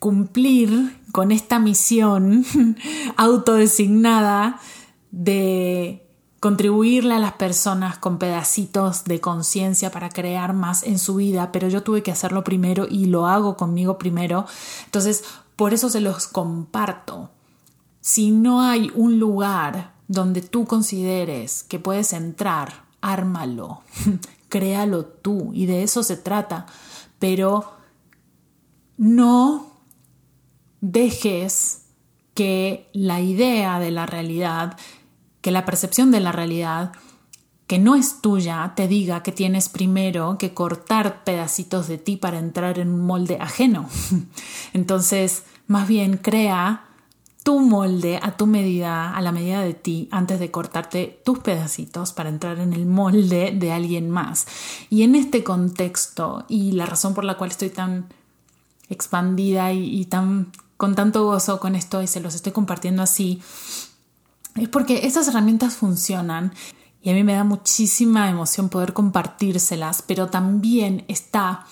cumplir 0.00 0.98
con 1.12 1.30
esta 1.30 1.60
misión 1.60 2.44
autodesignada 3.16 4.58
de 5.12 6.02
contribuirle 6.40 7.14
a 7.14 7.20
las 7.20 7.34
personas 7.34 7.98
con 7.98 8.18
pedacitos 8.18 9.04
de 9.04 9.20
conciencia 9.20 9.92
para 9.92 10.08
crear 10.08 10.54
más 10.54 10.82
en 10.82 10.98
su 10.98 11.14
vida, 11.14 11.52
pero 11.52 11.68
yo 11.68 11.84
tuve 11.84 12.02
que 12.02 12.10
hacerlo 12.10 12.42
primero 12.42 12.88
y 12.90 13.04
lo 13.04 13.28
hago 13.28 13.56
conmigo 13.56 13.96
primero. 13.96 14.46
Entonces, 14.86 15.22
por 15.62 15.74
eso 15.74 15.88
se 15.88 16.00
los 16.00 16.26
comparto. 16.26 17.30
Si 18.00 18.32
no 18.32 18.62
hay 18.62 18.90
un 18.96 19.20
lugar 19.20 19.92
donde 20.08 20.42
tú 20.42 20.66
consideres 20.66 21.62
que 21.62 21.78
puedes 21.78 22.12
entrar, 22.14 22.86
ármalo, 23.00 23.82
créalo 24.48 25.04
tú 25.04 25.52
y 25.54 25.66
de 25.66 25.84
eso 25.84 26.02
se 26.02 26.16
trata, 26.16 26.66
pero 27.20 27.74
no 28.96 29.68
dejes 30.80 31.84
que 32.34 32.90
la 32.92 33.20
idea 33.20 33.78
de 33.78 33.92
la 33.92 34.06
realidad, 34.06 34.76
que 35.42 35.52
la 35.52 35.64
percepción 35.64 36.10
de 36.10 36.18
la 36.18 36.32
realidad 36.32 36.90
que 37.68 37.78
no 37.78 37.94
es 37.94 38.20
tuya 38.20 38.72
te 38.76 38.86
diga 38.88 39.22
que 39.22 39.32
tienes 39.32 39.68
primero 39.70 40.36
que 40.38 40.52
cortar 40.52 41.24
pedacitos 41.24 41.88
de 41.88 41.96
ti 41.96 42.18
para 42.18 42.38
entrar 42.38 42.78
en 42.78 42.88
un 42.88 43.00
molde 43.00 43.38
ajeno. 43.40 43.88
Entonces, 44.74 45.44
más 45.66 45.88
bien 45.88 46.16
crea 46.16 46.84
tu 47.42 47.58
molde 47.58 48.20
a 48.22 48.36
tu 48.36 48.46
medida, 48.46 49.14
a 49.16 49.20
la 49.20 49.32
medida 49.32 49.62
de 49.62 49.74
ti, 49.74 50.08
antes 50.12 50.38
de 50.38 50.50
cortarte 50.50 51.20
tus 51.24 51.40
pedacitos 51.40 52.12
para 52.12 52.28
entrar 52.28 52.58
en 52.60 52.72
el 52.72 52.86
molde 52.86 53.52
de 53.52 53.72
alguien 53.72 54.10
más. 54.10 54.46
Y 54.90 55.02
en 55.02 55.14
este 55.16 55.42
contexto, 55.42 56.44
y 56.48 56.72
la 56.72 56.86
razón 56.86 57.14
por 57.14 57.24
la 57.24 57.36
cual 57.36 57.50
estoy 57.50 57.70
tan 57.70 58.06
expandida 58.88 59.72
y, 59.72 60.04
tan 60.04 60.52
con 60.76 60.94
tanto 60.94 61.24
gozo 61.24 61.60
con 61.60 61.74
esto 61.74 62.02
y 62.02 62.06
se 62.06 62.20
los 62.20 62.34
estoy 62.34 62.52
compartiendo 62.52 63.02
así, 63.02 63.40
es 64.56 64.68
porque 64.68 65.06
estas 65.06 65.28
herramientas 65.28 65.76
funcionan 65.76 66.52
y 67.02 67.10
a 67.10 67.14
mí 67.14 67.24
me 67.24 67.34
da 67.34 67.44
muchísima 67.44 68.30
emoción 68.30 68.68
poder 68.68 68.92
compartírselas, 68.92 70.02
pero 70.02 70.28
también 70.28 71.04
está 71.08 71.66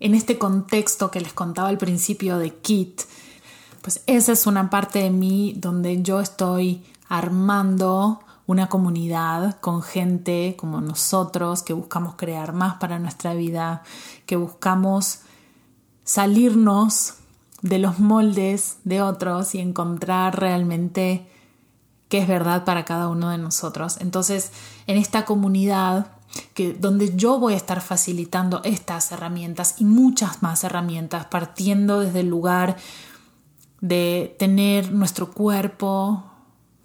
en 0.00 0.14
este 0.14 0.38
contexto 0.38 1.10
que 1.10 1.20
les 1.20 1.32
contaba 1.32 1.68
al 1.68 1.78
principio 1.78 2.38
de 2.38 2.54
Kit, 2.54 3.02
pues 3.84 4.02
esa 4.06 4.32
es 4.32 4.46
una 4.46 4.70
parte 4.70 5.00
de 5.00 5.10
mí 5.10 5.52
donde 5.58 6.00
yo 6.00 6.18
estoy 6.18 6.82
armando 7.06 8.18
una 8.46 8.70
comunidad 8.70 9.60
con 9.60 9.82
gente 9.82 10.56
como 10.58 10.80
nosotros 10.80 11.62
que 11.62 11.74
buscamos 11.74 12.14
crear 12.14 12.54
más 12.54 12.76
para 12.76 12.98
nuestra 12.98 13.34
vida, 13.34 13.82
que 14.24 14.36
buscamos 14.36 15.20
salirnos 16.02 17.16
de 17.60 17.78
los 17.78 17.98
moldes 17.98 18.78
de 18.84 19.02
otros 19.02 19.54
y 19.54 19.58
encontrar 19.58 20.40
realmente 20.40 21.28
qué 22.08 22.20
es 22.20 22.26
verdad 22.26 22.64
para 22.64 22.86
cada 22.86 23.08
uno 23.08 23.28
de 23.28 23.36
nosotros. 23.36 23.98
Entonces, 24.00 24.50
en 24.86 24.96
esta 24.96 25.26
comunidad 25.26 26.06
que 26.54 26.72
donde 26.72 27.14
yo 27.14 27.38
voy 27.38 27.52
a 27.52 27.58
estar 27.58 27.82
facilitando 27.82 28.62
estas 28.64 29.12
herramientas 29.12 29.74
y 29.76 29.84
muchas 29.84 30.42
más 30.42 30.64
herramientas 30.64 31.26
partiendo 31.26 32.00
desde 32.00 32.20
el 32.20 32.28
lugar 32.28 32.78
de 33.84 34.34
tener 34.38 34.92
nuestro 34.92 35.30
cuerpo 35.30 36.24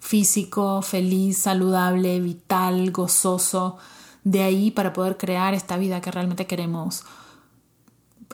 físico, 0.02 0.82
feliz, 0.82 1.38
saludable, 1.38 2.20
vital, 2.20 2.92
gozoso, 2.92 3.78
de 4.26 4.44
ahí 4.44 4.70
para 4.70 4.92
poder 4.92 5.16
crear 5.16 5.54
esta 5.54 5.78
vida 5.78 6.02
que 6.02 6.12
realmente 6.12 6.46
queremos 6.46 7.06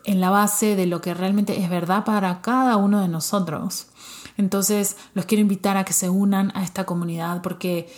en 0.04 0.20
la 0.20 0.32
base 0.32 0.76
de 0.76 0.88
lo 0.88 1.00
que 1.00 1.14
realmente 1.14 1.62
es 1.62 1.70
verdad 1.70 2.06
para 2.06 2.42
cada 2.42 2.78
uno 2.78 3.02
de 3.02 3.08
nosotros. 3.08 3.86
Entonces, 4.36 4.98
los 5.14 5.26
quiero 5.26 5.44
invitar 5.44 5.78
a 5.78 5.86
que 5.86 5.94
se 5.94 6.10
unan 6.10 6.52
a 6.56 6.64
esta 6.64 6.88
comunidad 6.88 7.44
porque 7.44 7.94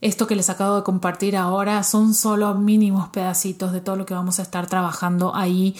esto 0.00 0.26
que 0.26 0.36
les 0.36 0.48
acabo 0.48 0.76
de 0.76 0.84
compartir 0.84 1.36
ahora 1.36 1.82
son 1.82 2.14
solo 2.14 2.54
mínimos 2.54 3.10
pedacitos 3.10 3.72
de 3.72 3.82
todo 3.82 3.96
lo 3.96 4.06
que 4.06 4.14
vamos 4.14 4.38
a 4.38 4.42
estar 4.42 4.68
trabajando 4.68 5.34
ahí 5.36 5.76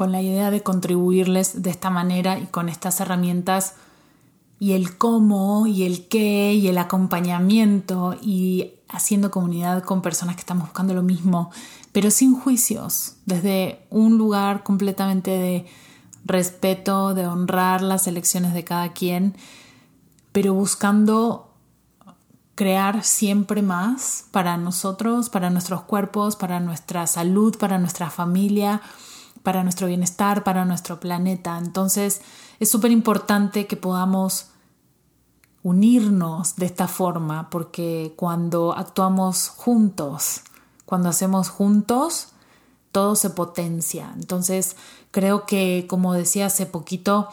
con 0.00 0.12
la 0.12 0.22
idea 0.22 0.50
de 0.50 0.62
contribuirles 0.62 1.62
de 1.62 1.68
esta 1.68 1.90
manera 1.90 2.38
y 2.38 2.46
con 2.46 2.70
estas 2.70 3.00
herramientas 3.00 3.74
y 4.58 4.72
el 4.72 4.96
cómo 4.96 5.66
y 5.66 5.82
el 5.82 6.08
qué 6.08 6.54
y 6.54 6.68
el 6.68 6.78
acompañamiento 6.78 8.16
y 8.22 8.72
haciendo 8.88 9.30
comunidad 9.30 9.82
con 9.84 10.00
personas 10.00 10.36
que 10.36 10.40
estamos 10.40 10.68
buscando 10.68 10.94
lo 10.94 11.02
mismo, 11.02 11.50
pero 11.92 12.10
sin 12.10 12.34
juicios, 12.34 13.16
desde 13.26 13.84
un 13.90 14.16
lugar 14.16 14.62
completamente 14.62 15.32
de 15.32 15.66
respeto, 16.24 17.12
de 17.12 17.26
honrar 17.26 17.82
las 17.82 18.06
elecciones 18.06 18.54
de 18.54 18.64
cada 18.64 18.94
quien, 18.94 19.36
pero 20.32 20.54
buscando 20.54 21.52
crear 22.54 23.04
siempre 23.04 23.60
más 23.60 24.24
para 24.30 24.56
nosotros, 24.56 25.28
para 25.28 25.50
nuestros 25.50 25.82
cuerpos, 25.82 26.36
para 26.36 26.58
nuestra 26.58 27.06
salud, 27.06 27.58
para 27.58 27.78
nuestra 27.78 28.08
familia, 28.08 28.80
para 29.42 29.62
nuestro 29.62 29.86
bienestar, 29.86 30.44
para 30.44 30.64
nuestro 30.64 31.00
planeta. 31.00 31.58
Entonces 31.58 32.20
es 32.58 32.70
súper 32.70 32.90
importante 32.90 33.66
que 33.66 33.76
podamos 33.76 34.48
unirnos 35.62 36.56
de 36.56 36.66
esta 36.66 36.88
forma, 36.88 37.50
porque 37.50 38.14
cuando 38.16 38.74
actuamos 38.76 39.48
juntos, 39.48 40.42
cuando 40.86 41.08
hacemos 41.08 41.48
juntos, 41.50 42.28
todo 42.92 43.14
se 43.14 43.30
potencia. 43.30 44.12
Entonces, 44.16 44.76
creo 45.10 45.46
que, 45.46 45.86
como 45.88 46.14
decía 46.14 46.46
hace 46.46 46.66
poquito, 46.66 47.28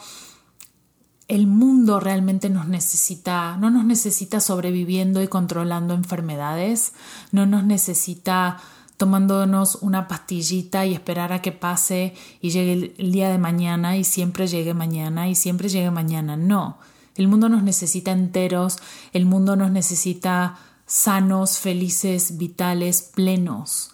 el 1.27 1.47
mundo 1.47 1.99
realmente 1.99 2.49
nos 2.49 2.67
necesita, 2.67 3.57
no 3.57 3.69
nos 3.69 3.83
necesita 3.85 4.39
sobreviviendo 4.39 5.21
y 5.21 5.27
controlando 5.27 5.93
enfermedades, 5.93 6.93
no 7.31 7.45
nos 7.45 7.65
necesita 7.65 8.59
tomándonos 8.97 9.75
una 9.81 10.07
pastillita 10.07 10.85
y 10.85 10.93
esperar 10.93 11.31
a 11.31 11.41
que 11.41 11.51
pase 11.51 12.15
y 12.41 12.49
llegue 12.49 12.93
el 12.97 13.11
día 13.11 13.29
de 13.29 13.37
mañana 13.37 13.95
y 13.95 14.03
siempre 14.03 14.47
llegue 14.47 14.73
mañana 14.73 15.29
y 15.29 15.35
siempre 15.35 15.69
llegue 15.69 15.91
mañana. 15.91 16.35
No, 16.35 16.79
el 17.15 17.27
mundo 17.27 17.47
nos 17.47 17.63
necesita 17.63 18.11
enteros, 18.11 18.77
el 19.13 19.25
mundo 19.25 19.55
nos 19.55 19.71
necesita 19.71 20.57
sanos, 20.87 21.59
felices, 21.59 22.37
vitales, 22.37 23.03
plenos. 23.03 23.91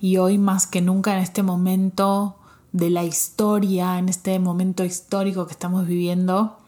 Y 0.00 0.18
hoy 0.18 0.38
más 0.38 0.68
que 0.68 0.80
nunca 0.80 1.14
en 1.14 1.22
este 1.22 1.42
momento 1.42 2.36
de 2.70 2.90
la 2.90 3.02
historia, 3.02 3.98
en 3.98 4.08
este 4.08 4.38
momento 4.38 4.84
histórico 4.84 5.46
que 5.46 5.52
estamos 5.52 5.86
viviendo, 5.86 6.58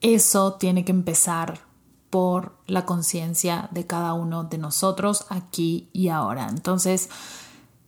eso 0.00 0.54
tiene 0.54 0.84
que 0.84 0.92
empezar 0.92 1.65
por 2.10 2.56
la 2.66 2.84
conciencia 2.84 3.68
de 3.72 3.86
cada 3.86 4.12
uno 4.12 4.44
de 4.44 4.58
nosotros 4.58 5.26
aquí 5.28 5.88
y 5.92 6.08
ahora. 6.08 6.48
Entonces, 6.48 7.08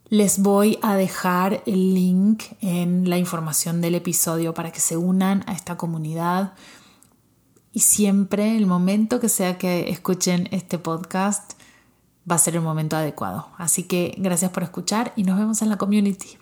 les 0.09 0.41
voy 0.41 0.79
a 0.83 0.95
dejar 0.95 1.63
el 1.67 1.95
link 1.95 2.45
en 2.61 3.11
la 3.11 3.19
información 3.19 3.81
del 3.81 3.95
episodio 3.95 4.55
para 4.55 4.73
que 4.73 4.81
se 4.81 4.97
unan 4.97 5.45
a 5.47 5.53
esta 5.53 5.77
comunidad 5.77 6.55
y 7.73 7.81
siempre 7.81 8.57
el 8.57 8.67
momento 8.67 9.21
que 9.21 9.29
sea 9.29 9.59
que 9.59 9.91
escuchen 9.91 10.49
este 10.51 10.79
podcast 10.79 11.53
va 12.31 12.37
a 12.37 12.39
ser 12.39 12.57
el 12.57 12.63
momento 12.63 12.97
adecuado. 12.97 13.49
Así 13.59 13.85
que 13.85 14.15
gracias 14.19 14.51
por 14.51 14.63
escuchar 14.63 15.13
y 15.15 15.25
nos 15.25 15.39
vemos 15.39 15.61
en 15.63 15.69
la 15.69 15.77
community. 15.77 16.38